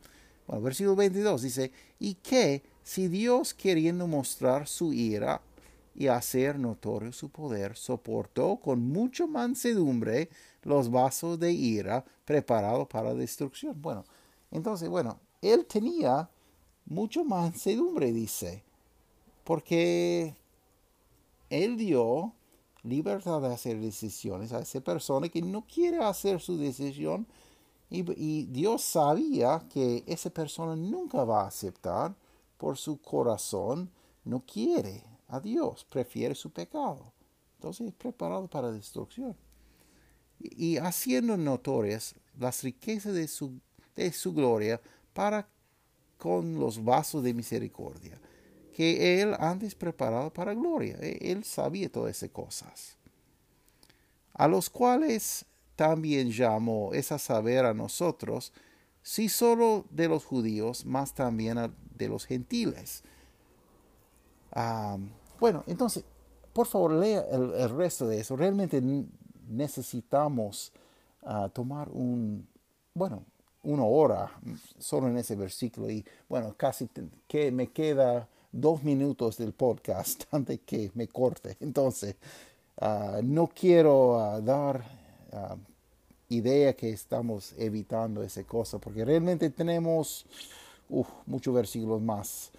[0.47, 5.40] Bueno, versículo 22 dice, ¿y qué si Dios queriendo mostrar su ira
[5.95, 10.28] y hacer notorio su poder, soportó con mucha mansedumbre
[10.62, 13.80] los vasos de ira preparados para destrucción?
[13.80, 14.05] Bueno,
[14.51, 16.28] entonces, bueno, él tenía
[16.84, 18.62] mucha mansedumbre, dice,
[19.45, 20.34] porque
[21.53, 22.32] él dio
[22.82, 27.26] libertad de hacer decisiones a esa persona que no quiere hacer su decisión
[27.90, 32.14] y, Dios sabía que esa persona nunca va a aceptar
[32.57, 33.90] por su corazón,
[34.24, 37.12] no quiere a Dios, prefiere su pecado.
[37.57, 39.36] Entonces es preparado para destrucción.
[40.38, 43.61] Y, haciendo notorias las riquezas de su,
[43.94, 44.80] de su gloria
[45.12, 45.46] para
[46.16, 48.18] con los vasos de misericordia
[48.72, 50.96] que él antes preparado para gloria.
[51.00, 52.96] E, él sabía todas esas cosas.
[54.34, 55.44] A los cuales
[55.76, 58.52] también llamó es a saber a nosotros,
[59.02, 63.02] si solo de los judíos, más también de los gentiles.
[65.40, 66.04] Bueno, entonces,
[66.52, 68.36] por favor, lea el, resto de eso.
[68.36, 68.82] Realmente
[69.48, 70.72] necesitamos
[71.22, 72.46] ah, tomar un,
[72.94, 73.24] bueno,
[73.62, 74.30] una hora
[74.78, 76.88] solo en ese versículo y bueno, casi
[77.26, 81.57] que me queda dos minutos del podcast antes que me corte.
[81.61, 82.14] Entonces,
[82.78, 84.84] ah, no quiero ah, dar
[85.32, 85.57] uh,
[86.28, 90.26] idea que estamos evitando esa cosa, porque realmente tenemos
[91.26, 92.50] muchos versículos más.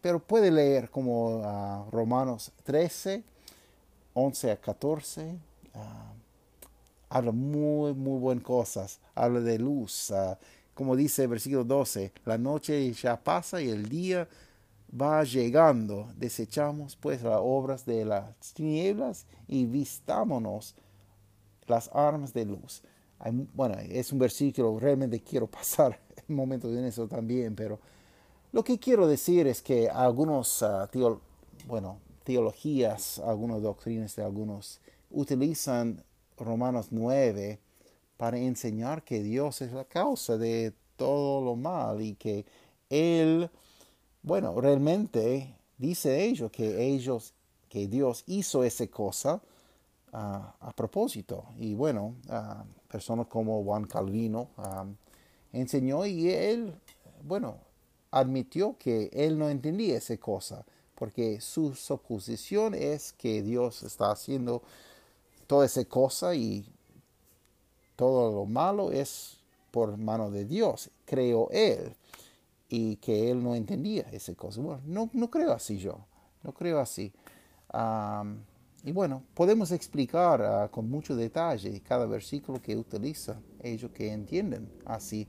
[0.00, 3.22] pero puede leer como Romanos 13,
[4.14, 5.36] 11 a 14.
[7.10, 9.00] habla muy, muy buenas cosas.
[9.14, 10.12] Habla de luz.
[10.74, 14.26] como dice el versículo 12, la noche ya pasa y el día
[14.90, 20.74] va llegando, desechamos pues las obras de las tinieblas y vistámonos
[21.66, 22.82] las armas de luz.
[23.54, 27.78] bueno, es un versículo, realmente quiero pasar un momento en eso también, pero
[28.52, 30.88] lo que quiero decir es que algunos, ah,
[31.66, 34.80] bueno, teologías, algunas doctrinas de algunos
[35.10, 36.02] utilizan
[36.38, 37.60] Romanos 9
[38.16, 42.46] para enseñar que Dios es la causa de todo lo mal y que
[42.88, 43.50] Él
[44.26, 47.32] bueno, realmente dice ellos que ellos,
[47.68, 49.40] que Dios hizo esa cosa
[50.12, 51.44] ah, a propósito.
[51.56, 54.48] Y bueno, uh, personas como Juan Calvino
[55.52, 56.74] enseñó y él,
[57.22, 57.58] bueno,
[58.10, 60.64] admitió que él no entendía esa cosa,
[60.96, 64.60] porque su suposición es que Dios está haciendo
[65.46, 66.68] toda esa cosa y
[67.94, 69.38] todo lo malo es
[69.70, 71.94] por mano de Dios, creo él
[72.68, 74.60] y que él no entendía esa cosa.
[74.60, 76.06] Bueno, no, no creo así yo,
[76.42, 77.12] no creo así.
[78.84, 84.68] y bueno, podemos explicar ah, con mucho detalle cada versículo que utiliza, ellos que entienden
[84.84, 85.28] así.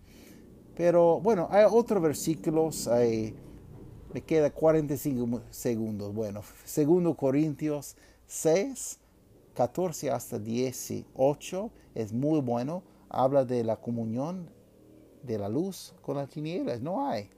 [0.76, 2.88] Pero bueno, hay otros versículos,
[4.14, 6.14] me queda 45 segundos.
[6.14, 7.96] Bueno, segundo Corintios
[8.28, 9.00] 6,
[9.56, 14.50] 14 hasta 18, es muy bueno, habla de la comunión
[15.28, 17.30] de la luz con las tinieblas, no hay.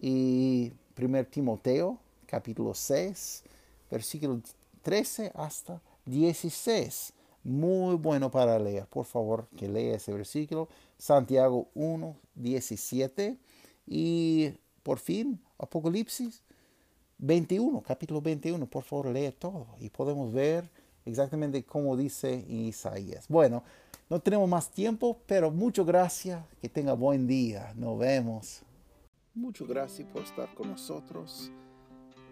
[0.00, 3.42] Y 1 Timoteo capítulo 6,
[3.90, 4.40] versículo
[4.82, 7.12] 13 hasta 16.
[7.42, 8.86] Muy bueno para leer.
[8.86, 10.68] Por favor, que lea ese versículo.
[10.98, 13.36] Santiago 1, 17.
[13.86, 14.52] Y
[14.82, 16.42] por fin, Apocalipsis
[17.18, 18.66] 21, capítulo 21.
[18.66, 19.66] Por favor, lee todo.
[19.78, 20.68] Y podemos ver
[21.06, 23.26] exactamente como dice Isaías.
[23.28, 23.62] Bueno,
[24.08, 26.44] no tenemos más tiempo, pero muchas gracias.
[26.60, 27.72] Que tenga buen día.
[27.74, 28.62] Nos vemos.
[29.34, 31.50] Muchas gracias por estar con nosotros.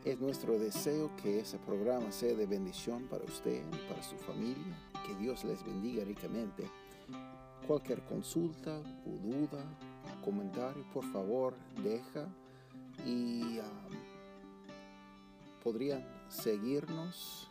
[0.04, 4.78] Es nuestro deseo que ese programa sea de bendición para usted y para su familia.
[5.06, 6.70] Que Dios les bendiga ricamente.
[7.66, 9.64] Cualquier consulta o duda,
[10.22, 12.28] comentario, por favor, deja.
[13.04, 13.64] Y um,
[15.62, 17.50] podrían seguirnos